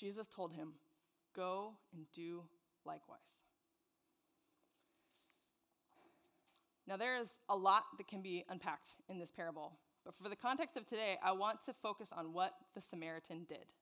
Jesus 0.00 0.26
told 0.34 0.52
him, 0.52 0.72
Go 1.36 1.74
and 1.94 2.06
do 2.12 2.42
likewise. 2.86 3.20
Now, 6.88 6.96
there 6.96 7.20
is 7.20 7.28
a 7.48 7.54
lot 7.54 7.84
that 7.98 8.08
can 8.08 8.20
be 8.20 8.44
unpacked 8.48 8.88
in 9.08 9.18
this 9.18 9.30
parable, 9.30 9.78
but 10.04 10.14
for 10.20 10.28
the 10.28 10.34
context 10.34 10.76
of 10.76 10.88
today, 10.88 11.18
I 11.22 11.32
want 11.32 11.60
to 11.66 11.72
focus 11.72 12.08
on 12.16 12.32
what 12.32 12.54
the 12.74 12.80
Samaritan 12.80 13.44
did. 13.48 13.74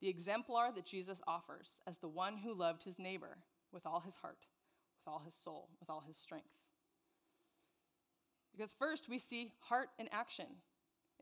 The 0.00 0.08
exemplar 0.08 0.72
that 0.74 0.86
Jesus 0.86 1.18
offers 1.28 1.78
as 1.86 1.98
the 1.98 2.08
one 2.08 2.38
who 2.38 2.52
loved 2.52 2.82
his 2.82 2.98
neighbor 2.98 3.36
with 3.72 3.86
all 3.86 4.00
his 4.00 4.16
heart, 4.16 4.46
with 4.98 5.12
all 5.12 5.22
his 5.24 5.34
soul, 5.34 5.68
with 5.78 5.88
all 5.88 6.02
his 6.04 6.16
strength. 6.16 6.48
Because 8.50 8.72
first, 8.76 9.08
we 9.08 9.20
see 9.20 9.52
heart 9.60 9.90
in 9.98 10.08
action. 10.10 10.46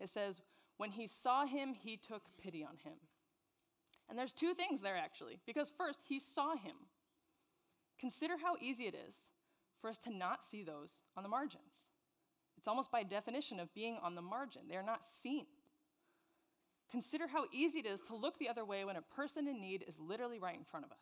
It 0.00 0.08
says, 0.08 0.40
when 0.78 0.92
he 0.92 1.06
saw 1.06 1.44
him, 1.44 1.74
he 1.74 1.98
took 1.98 2.22
pity 2.42 2.64
on 2.64 2.78
him. 2.82 2.94
And 4.10 4.18
there's 4.18 4.32
two 4.32 4.54
things 4.54 4.82
there 4.82 4.96
actually, 4.96 5.38
because 5.46 5.72
first, 5.78 6.00
he 6.06 6.18
saw 6.18 6.56
him. 6.56 6.74
Consider 8.00 8.34
how 8.42 8.56
easy 8.60 8.84
it 8.84 8.94
is 8.94 9.14
for 9.80 9.88
us 9.88 9.98
to 9.98 10.10
not 10.10 10.40
see 10.50 10.64
those 10.64 10.90
on 11.16 11.22
the 11.22 11.28
margins. 11.28 11.62
It's 12.58 12.66
almost 12.66 12.90
by 12.90 13.04
definition 13.04 13.60
of 13.60 13.72
being 13.72 13.98
on 14.02 14.16
the 14.16 14.22
margin, 14.22 14.62
they 14.68 14.76
are 14.76 14.82
not 14.82 15.00
seen. 15.22 15.46
Consider 16.90 17.28
how 17.28 17.44
easy 17.52 17.78
it 17.78 17.86
is 17.86 18.00
to 18.08 18.16
look 18.16 18.38
the 18.38 18.48
other 18.48 18.64
way 18.64 18.84
when 18.84 18.96
a 18.96 19.02
person 19.02 19.46
in 19.46 19.60
need 19.60 19.84
is 19.86 19.94
literally 20.00 20.40
right 20.40 20.58
in 20.58 20.64
front 20.64 20.84
of 20.84 20.90
us. 20.90 20.98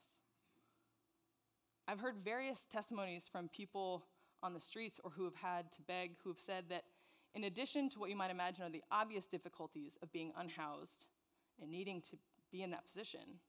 I've 1.89 2.01
heard 2.01 2.17
various 2.23 2.67
testimonies 2.71 3.23
from 3.33 3.49
people 3.49 4.05
on 4.43 4.53
the 4.53 4.61
streets 4.61 5.01
or 5.03 5.11
who 5.11 5.25
have 5.25 5.35
had 5.37 5.73
to 5.73 5.83
beg, 5.83 6.13
who 6.23 6.29
have 6.29 6.39
said 6.45 6.65
that 6.69 6.85
in 7.35 7.45
addition 7.45 7.89
to 7.91 7.99
what 7.99 8.11
you 8.11 8.17
might 8.17 8.31
imagine 8.31 8.65
are 8.65 8.71
the 8.71 8.83
obvious 8.93 9.27
difficulties 9.27 9.97
of 10.03 10.13
being 10.13 10.33
unhoused 10.37 11.07
and 11.61 11.71
needing 11.71 12.03
to 12.03 12.19
be 12.51 12.63
in 12.63 12.71
that 12.71 12.87
position, 12.87 13.41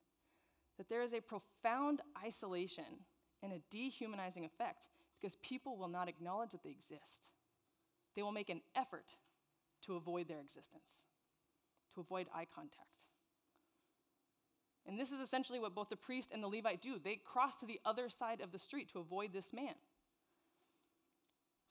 that 0.77 0.89
there 0.89 1.03
is 1.03 1.13
a 1.13 1.21
profound 1.21 2.01
isolation 2.23 3.05
and 3.43 3.53
a 3.53 3.61
dehumanizing 3.69 4.45
effect 4.45 4.87
because 5.19 5.37
people 5.37 5.77
will 5.77 5.87
not 5.87 6.09
acknowledge 6.09 6.51
that 6.51 6.63
they 6.63 6.69
exist. 6.69 7.21
They 8.15 8.21
will 8.21 8.31
make 8.31 8.49
an 8.49 8.61
effort 8.75 9.15
to 9.85 9.95
avoid 9.95 10.27
their 10.27 10.39
existence, 10.39 10.97
to 11.95 12.01
avoid 12.01 12.27
eye 12.33 12.47
contact. 12.53 12.87
And 14.87 14.99
this 14.99 15.11
is 15.11 15.19
essentially 15.19 15.59
what 15.59 15.75
both 15.75 15.89
the 15.89 15.95
priest 15.95 16.29
and 16.33 16.41
the 16.41 16.47
Levite 16.47 16.81
do. 16.81 16.99
They 17.01 17.15
cross 17.15 17.57
to 17.59 17.65
the 17.65 17.79
other 17.85 18.09
side 18.09 18.41
of 18.41 18.51
the 18.51 18.59
street 18.59 18.89
to 18.93 18.99
avoid 18.99 19.33
this 19.33 19.53
man. 19.53 19.75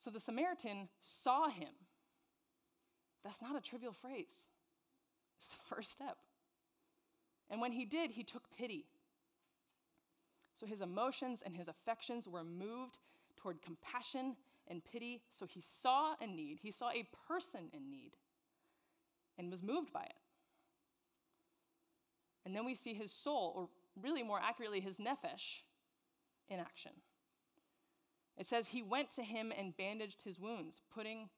So 0.04 0.10
the 0.10 0.20
Samaritan 0.20 0.88
saw 1.00 1.48
him. 1.48 1.68
That's 3.24 3.42
not 3.42 3.56
a 3.56 3.60
trivial 3.60 3.92
phrase, 3.92 4.44
it's 5.36 5.48
the 5.48 5.74
first 5.74 5.90
step. 5.90 6.18
And 7.50 7.61
when 7.61 7.72
he 7.72 7.84
did, 7.84 8.11
he 8.11 8.22
took 8.24 8.44
pity. 8.56 8.87
So 10.58 10.66
his 10.66 10.80
emotions 10.80 11.42
and 11.44 11.56
his 11.56 11.68
affections 11.68 12.26
were 12.26 12.44
moved 12.44 12.98
toward 13.37 13.62
compassion 13.62 14.37
and 14.66 14.82
pity. 14.84 15.22
So 15.38 15.46
he 15.46 15.62
saw 15.82 16.14
a 16.20 16.26
need, 16.26 16.58
he 16.61 16.70
saw 16.70 16.90
a 16.90 17.08
person 17.26 17.70
in 17.72 17.90
need, 17.90 18.12
and 19.38 19.50
was 19.50 19.62
moved 19.62 19.92
by 19.92 20.02
it. 20.02 20.16
And 22.44 22.54
then 22.54 22.64
we 22.64 22.74
see 22.74 22.94
his 22.94 23.12
soul, 23.12 23.52
or 23.54 23.68
really 24.02 24.22
more 24.22 24.40
accurately, 24.42 24.80
his 24.80 24.96
nephesh, 24.96 25.62
in 26.48 26.58
action. 26.61 26.92
It 28.37 28.46
says 28.46 28.68
he 28.68 28.82
went 28.82 29.14
to 29.16 29.22
him 29.22 29.52
and 29.56 29.76
bandaged 29.76 30.22
his 30.24 30.38
wounds, 30.38 30.80
putting, 30.94 31.28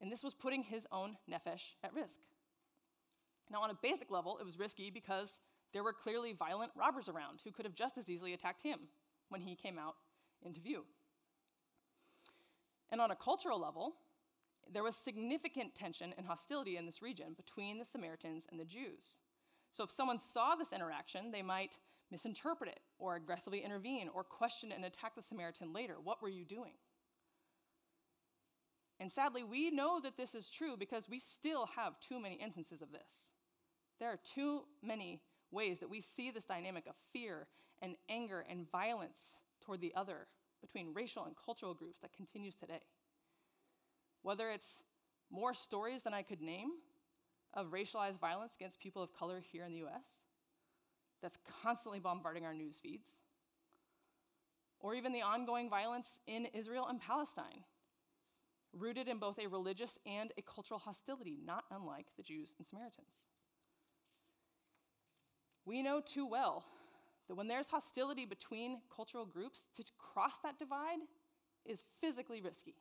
and 0.00 0.10
this 0.10 0.24
was 0.24 0.34
putting 0.34 0.62
his 0.62 0.86
own 0.90 1.16
nephesh 1.30 1.74
at 1.84 1.94
risk. 1.94 2.20
Now, 3.50 3.62
on 3.62 3.70
a 3.70 3.78
basic 3.82 4.10
level, 4.10 4.38
it 4.38 4.46
was 4.46 4.58
risky 4.58 4.90
because 4.90 5.38
there 5.72 5.82
were 5.82 5.92
clearly 5.92 6.32
violent 6.32 6.72
robbers 6.76 7.08
around 7.08 7.40
who 7.44 7.50
could 7.50 7.64
have 7.64 7.74
just 7.74 7.98
as 7.98 8.08
easily 8.08 8.32
attacked 8.32 8.62
him 8.62 8.80
when 9.28 9.40
he 9.40 9.54
came 9.54 9.78
out 9.78 9.96
into 10.42 10.60
view. 10.60 10.84
And 12.90 13.00
on 13.00 13.10
a 13.10 13.16
cultural 13.16 13.60
level, 13.60 13.94
there 14.72 14.82
was 14.82 14.96
significant 14.96 15.74
tension 15.74 16.14
and 16.16 16.26
hostility 16.26 16.76
in 16.76 16.86
this 16.86 17.02
region 17.02 17.34
between 17.36 17.78
the 17.78 17.84
Samaritans 17.84 18.46
and 18.50 18.58
the 18.58 18.64
Jews. 18.64 19.18
So 19.72 19.84
if 19.84 19.90
someone 19.90 20.18
saw 20.32 20.54
this 20.54 20.72
interaction, 20.72 21.30
they 21.30 21.42
might 21.42 21.76
misinterpret 22.10 22.70
it 22.70 22.80
or 22.98 23.14
aggressively 23.14 23.64
intervene 23.64 24.08
or 24.12 24.24
question 24.24 24.72
and 24.72 24.84
attack 24.84 25.14
the 25.14 25.22
Samaritan 25.22 25.72
later. 25.72 25.96
What 26.02 26.20
were 26.20 26.28
you 26.28 26.44
doing? 26.44 26.72
And 28.98 29.10
sadly, 29.10 29.42
we 29.42 29.70
know 29.70 30.00
that 30.02 30.16
this 30.16 30.34
is 30.34 30.50
true 30.50 30.76
because 30.76 31.08
we 31.08 31.20
still 31.20 31.66
have 31.76 31.98
too 32.00 32.20
many 32.20 32.34
instances 32.34 32.82
of 32.82 32.92
this. 32.92 33.30
There 34.00 34.08
are 34.08 34.18
too 34.34 34.62
many 34.82 35.20
ways 35.52 35.78
that 35.80 35.90
we 35.90 36.00
see 36.00 36.30
this 36.30 36.46
dynamic 36.46 36.86
of 36.86 36.94
fear 37.12 37.46
and 37.82 37.96
anger 38.08 38.44
and 38.48 38.70
violence 38.70 39.20
toward 39.64 39.80
the 39.80 39.92
other 39.94 40.26
between 40.60 40.94
racial 40.94 41.24
and 41.24 41.34
cultural 41.36 41.74
groups 41.74 42.00
that 42.00 42.12
continues 42.12 42.54
today. 42.54 42.80
Whether 44.22 44.50
it's 44.50 44.82
more 45.30 45.54
stories 45.54 46.02
than 46.02 46.14
I 46.14 46.22
could 46.22 46.40
name 46.40 46.70
of 47.54 47.68
racialized 47.68 48.18
violence 48.18 48.52
against 48.54 48.80
people 48.80 49.02
of 49.02 49.12
color 49.12 49.42
here 49.52 49.64
in 49.64 49.72
the 49.72 49.84
US 49.86 50.04
that's 51.22 51.38
constantly 51.62 52.00
bombarding 52.00 52.46
our 52.46 52.54
news 52.54 52.76
feeds, 52.82 53.08
or 54.78 54.94
even 54.94 55.12
the 55.12 55.22
ongoing 55.22 55.68
violence 55.68 56.08
in 56.26 56.46
Israel 56.46 56.86
and 56.88 57.00
Palestine, 57.00 57.64
rooted 58.72 59.08
in 59.08 59.18
both 59.18 59.38
a 59.38 59.46
religious 59.46 59.98
and 60.06 60.32
a 60.38 60.42
cultural 60.42 60.80
hostility, 60.80 61.38
not 61.44 61.64
unlike 61.70 62.06
the 62.16 62.22
Jews 62.22 62.54
and 62.58 62.66
Samaritans. 62.66 63.26
We 65.70 65.82
know 65.82 66.00
too 66.00 66.26
well 66.26 66.64
that 67.28 67.36
when 67.36 67.46
there's 67.46 67.68
hostility 67.68 68.26
between 68.26 68.80
cultural 68.92 69.24
groups, 69.24 69.60
to 69.76 69.84
cross 69.98 70.32
that 70.42 70.58
divide 70.58 70.98
is 71.64 71.78
physically 72.00 72.40
risky. 72.40 72.74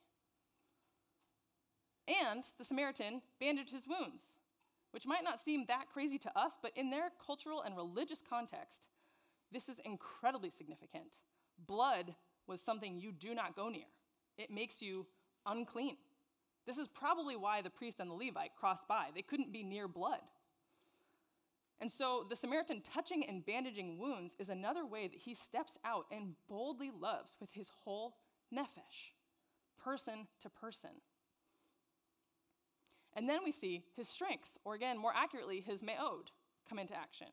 And 2.08 2.44
the 2.58 2.66
Samaritan 2.66 3.22
bandaged 3.40 3.70
his 3.70 3.88
wounds, 3.88 4.24
which 4.90 5.06
might 5.06 5.24
not 5.24 5.44
seem 5.44 5.66
that 5.68 5.92
crazy 5.94 6.18
to 6.18 6.36
us, 6.36 6.54
but 6.64 6.72
in 6.76 6.90
their 6.90 7.12
cultural 7.24 7.62
and 7.62 7.78
religious 7.78 8.24
context, 8.28 8.82
this 9.52 9.70
is 9.70 9.80
incredibly 9.86 10.50
significant. 10.50 11.12
Blood 11.68 12.16
was 12.48 12.60
something 12.60 12.98
you 12.98 13.12
do 13.12 13.36
not 13.36 13.56
go 13.56 13.70
near, 13.70 13.86
it 14.36 14.50
makes 14.50 14.82
you 14.82 15.06
unclean. 15.46 15.98
This 16.66 16.80
is 16.80 16.88
probably 16.88 17.36
why 17.36 17.62
the 17.62 17.70
priest 17.70 18.00
and 18.00 18.10
the 18.10 18.16
Levite 18.16 18.56
crossed 18.60 18.88
by. 18.88 19.10
They 19.14 19.22
couldn't 19.22 19.54
be 19.54 19.62
near 19.62 19.88
blood. 19.88 20.22
And 21.82 21.92
so 21.92 22.26
the 22.30 22.36
Samaritan 22.36 22.82
touching 22.82 23.24
and 23.26 23.46
bandaging 23.46 23.98
wounds 23.98 24.34
is 24.38 24.50
another 24.50 24.86
way 24.86 25.08
that 25.08 25.20
he 25.20 25.34
steps 25.34 25.78
out 25.86 26.06
and 26.12 26.34
boldly 26.50 26.92
loves 26.92 27.36
with 27.40 27.52
his 27.54 27.70
whole 27.84 28.16
nephesh, 28.54 29.14
person 29.82 30.28
to 30.42 30.50
person. 30.50 30.90
And 33.16 33.30
then 33.30 33.40
we 33.44 33.52
see 33.52 33.86
his 33.96 34.08
strength, 34.10 34.50
or 34.66 34.76
again, 34.76 34.98
more 34.98 35.14
accurately, 35.16 35.62
his 35.62 35.82
me'od, 35.82 36.32
come 36.68 36.80
into 36.80 36.96
action. 36.96 37.28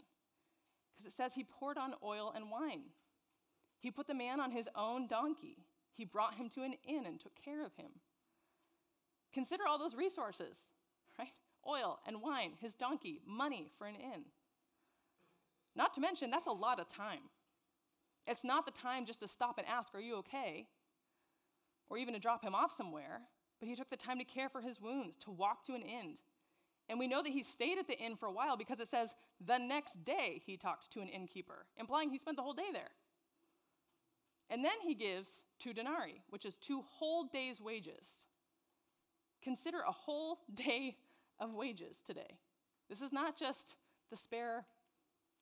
Because 0.95 1.13
it 1.13 1.17
says 1.17 1.35
he 1.35 1.45
poured 1.45 1.77
on 1.77 1.95
oil 2.03 2.33
and 2.35 2.51
wine. 2.51 2.85
He 3.81 3.91
put 3.91 4.07
the 4.07 4.15
man 4.15 4.41
on 4.41 4.53
his 4.53 4.67
own 4.75 5.07
donkey. 5.07 5.59
He 5.93 6.05
brought 6.05 6.37
him 6.37 6.49
to 6.51 6.63
an 6.63 6.75
inn 6.89 7.05
and 7.05 7.21
took 7.21 7.35
care 7.45 7.65
of 7.65 7.75
him. 7.75 7.91
Consider 9.35 9.65
all 9.69 9.79
those 9.79 9.95
resources, 9.95 10.57
right? 11.19 11.29
Oil 11.69 11.99
and 12.07 12.23
wine, 12.23 12.53
his 12.61 12.75
donkey, 12.75 13.21
money 13.27 13.71
for 13.77 13.87
an 13.87 13.97
inn. 13.97 14.25
Not 15.77 15.95
to 15.95 16.01
mention, 16.01 16.31
that's 16.31 16.47
a 16.47 16.53
lot 16.53 16.81
of 16.81 16.89
time. 16.89 17.21
It's 18.27 18.43
not 18.43 18.65
the 18.65 18.73
time 18.73 19.07
just 19.07 19.21
to 19.21 19.29
stop 19.29 19.59
and 19.59 19.67
ask, 19.69 19.95
Are 19.95 20.01
you 20.01 20.17
okay? 20.17 20.67
Or 21.89 21.99
even 21.99 22.15
to 22.15 22.21
drop 22.21 22.43
him 22.43 22.55
off 22.55 22.77
somewhere, 22.77 23.21
but 23.61 23.69
he 23.69 23.77
took 23.77 23.91
the 23.91 23.97
time 23.97 24.19
to 24.19 24.25
care 24.25 24.49
for 24.49 24.61
his 24.61 24.81
wounds, 24.81 25.17
to 25.25 25.31
walk 25.31 25.65
to 25.67 25.75
an 25.75 25.83
end. 25.83 26.21
And 26.89 26.99
we 26.99 27.07
know 27.07 27.23
that 27.23 27.33
he 27.33 27.43
stayed 27.43 27.79
at 27.79 27.87
the 27.87 27.99
inn 27.99 28.17
for 28.17 28.27
a 28.27 28.33
while 28.33 28.57
because 28.57 28.81
it 28.81 28.89
says 28.89 29.15
the 29.45 29.59
next 29.59 30.05
day 30.05 30.43
he 30.45 30.57
talked 30.57 30.93
to 30.93 31.01
an 31.01 31.09
innkeeper, 31.09 31.67
implying 31.77 32.11
he 32.11 32.19
spent 32.19 32.37
the 32.37 32.43
whole 32.43 32.53
day 32.53 32.71
there. 32.73 32.91
And 34.51 34.65
then 34.65 34.81
he 34.83 34.95
gives 34.95 35.29
two 35.59 35.73
denarii, 35.73 36.23
which 36.31 36.45
is 36.45 36.55
two 36.55 36.83
whole 36.87 37.25
days' 37.25 37.61
wages. 37.61 38.07
Consider 39.43 39.79
a 39.81 39.93
whole 39.93 40.39
day 40.55 40.97
of 41.39 41.53
wages 41.55 41.99
today. 42.05 42.39
This 42.89 43.01
is 43.01 43.13
not 43.13 43.39
just 43.39 43.77
the 44.11 44.17
spare 44.17 44.65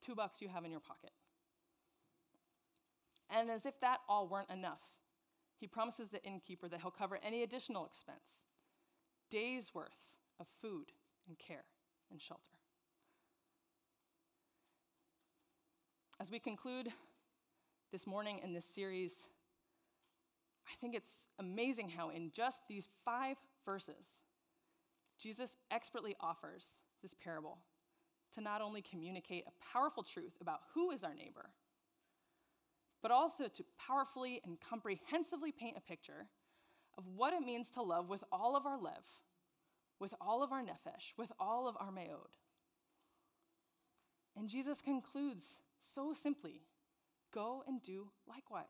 two 0.04 0.14
bucks 0.14 0.40
you 0.40 0.48
have 0.48 0.64
in 0.64 0.70
your 0.70 0.80
pocket. 0.80 1.10
And 3.30 3.50
as 3.50 3.66
if 3.66 3.80
that 3.80 3.98
all 4.08 4.28
weren't 4.28 4.50
enough, 4.50 4.80
he 5.58 5.66
promises 5.66 6.10
the 6.10 6.22
innkeeper 6.24 6.68
that 6.68 6.80
he'll 6.80 6.90
cover 6.90 7.18
any 7.24 7.42
additional 7.42 7.86
expense 7.86 8.44
days 9.30 9.70
worth 9.74 10.14
of 10.38 10.46
food 10.60 10.92
and 11.26 11.38
care 11.38 11.64
and 12.10 12.20
shelter. 12.20 12.42
As 16.20 16.30
we 16.30 16.38
conclude 16.38 16.88
this 17.92 18.06
morning 18.06 18.40
in 18.42 18.52
this 18.52 18.64
series, 18.64 19.12
I 20.66 20.74
think 20.80 20.94
it's 20.94 21.28
amazing 21.38 21.90
how, 21.90 22.10
in 22.10 22.30
just 22.30 22.62
these 22.68 22.88
five 23.04 23.36
verses, 23.64 24.20
Jesus 25.20 25.50
expertly 25.70 26.14
offers 26.20 26.74
this 27.02 27.14
parable 27.22 27.58
to 28.34 28.40
not 28.40 28.60
only 28.60 28.82
communicate 28.82 29.44
a 29.46 29.72
powerful 29.72 30.02
truth 30.02 30.34
about 30.40 30.60
who 30.74 30.90
is 30.90 31.02
our 31.02 31.14
neighbor, 31.14 31.50
but 33.02 33.10
also 33.10 33.48
to 33.48 33.64
powerfully 33.78 34.40
and 34.44 34.58
comprehensively 34.60 35.52
paint 35.52 35.76
a 35.76 35.80
picture 35.80 36.26
of 36.96 37.04
what 37.16 37.32
it 37.32 37.44
means 37.44 37.70
to 37.70 37.82
love 37.82 38.08
with 38.08 38.24
all 38.32 38.56
of 38.56 38.66
our 38.66 38.80
lev, 38.80 39.04
with 40.00 40.14
all 40.20 40.42
of 40.42 40.52
our 40.52 40.62
nephesh, 40.62 41.12
with 41.16 41.30
all 41.38 41.68
of 41.68 41.76
our 41.78 41.90
meod. 41.90 42.38
And 44.36 44.48
Jesus 44.48 44.80
concludes 44.80 45.44
so 45.94 46.14
simply 46.20 46.62
go 47.32 47.62
and 47.66 47.82
do 47.82 48.08
likewise. 48.28 48.64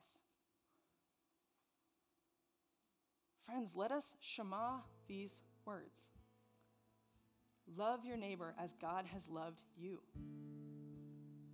Friends, 3.46 3.72
let 3.74 3.92
us 3.92 4.04
shema 4.20 4.78
these 5.06 5.32
words. 5.64 6.13
Love 7.76 8.04
your 8.04 8.16
neighbor 8.16 8.54
as 8.62 8.70
God 8.80 9.04
has 9.12 9.22
loved 9.28 9.62
you. 9.76 10.00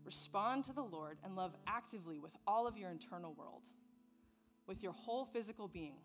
Respond 0.04 0.64
to 0.64 0.72
the 0.72 0.82
Lord 0.82 1.18
and 1.24 1.36
love 1.36 1.52
actively 1.66 2.18
with 2.18 2.32
all 2.46 2.66
of 2.66 2.76
your 2.76 2.90
internal 2.90 3.32
world, 3.34 3.62
with 4.66 4.82
your 4.82 4.92
whole 4.92 5.24
physical 5.24 5.68
being, 5.68 5.96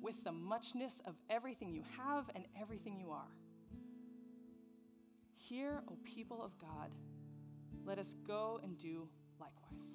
with 0.00 0.22
the 0.24 0.32
muchness 0.32 1.00
of 1.04 1.14
everything 1.28 1.72
you 1.72 1.82
have 1.96 2.24
and 2.34 2.44
everything 2.60 2.98
you 2.98 3.10
are. 3.10 3.32
Hear, 5.36 5.82
O 5.88 5.96
people 6.04 6.42
of 6.42 6.58
God, 6.58 6.90
let 7.84 7.98
us 7.98 8.14
go 8.26 8.60
and 8.62 8.78
do 8.78 9.08
likewise. 9.40 9.87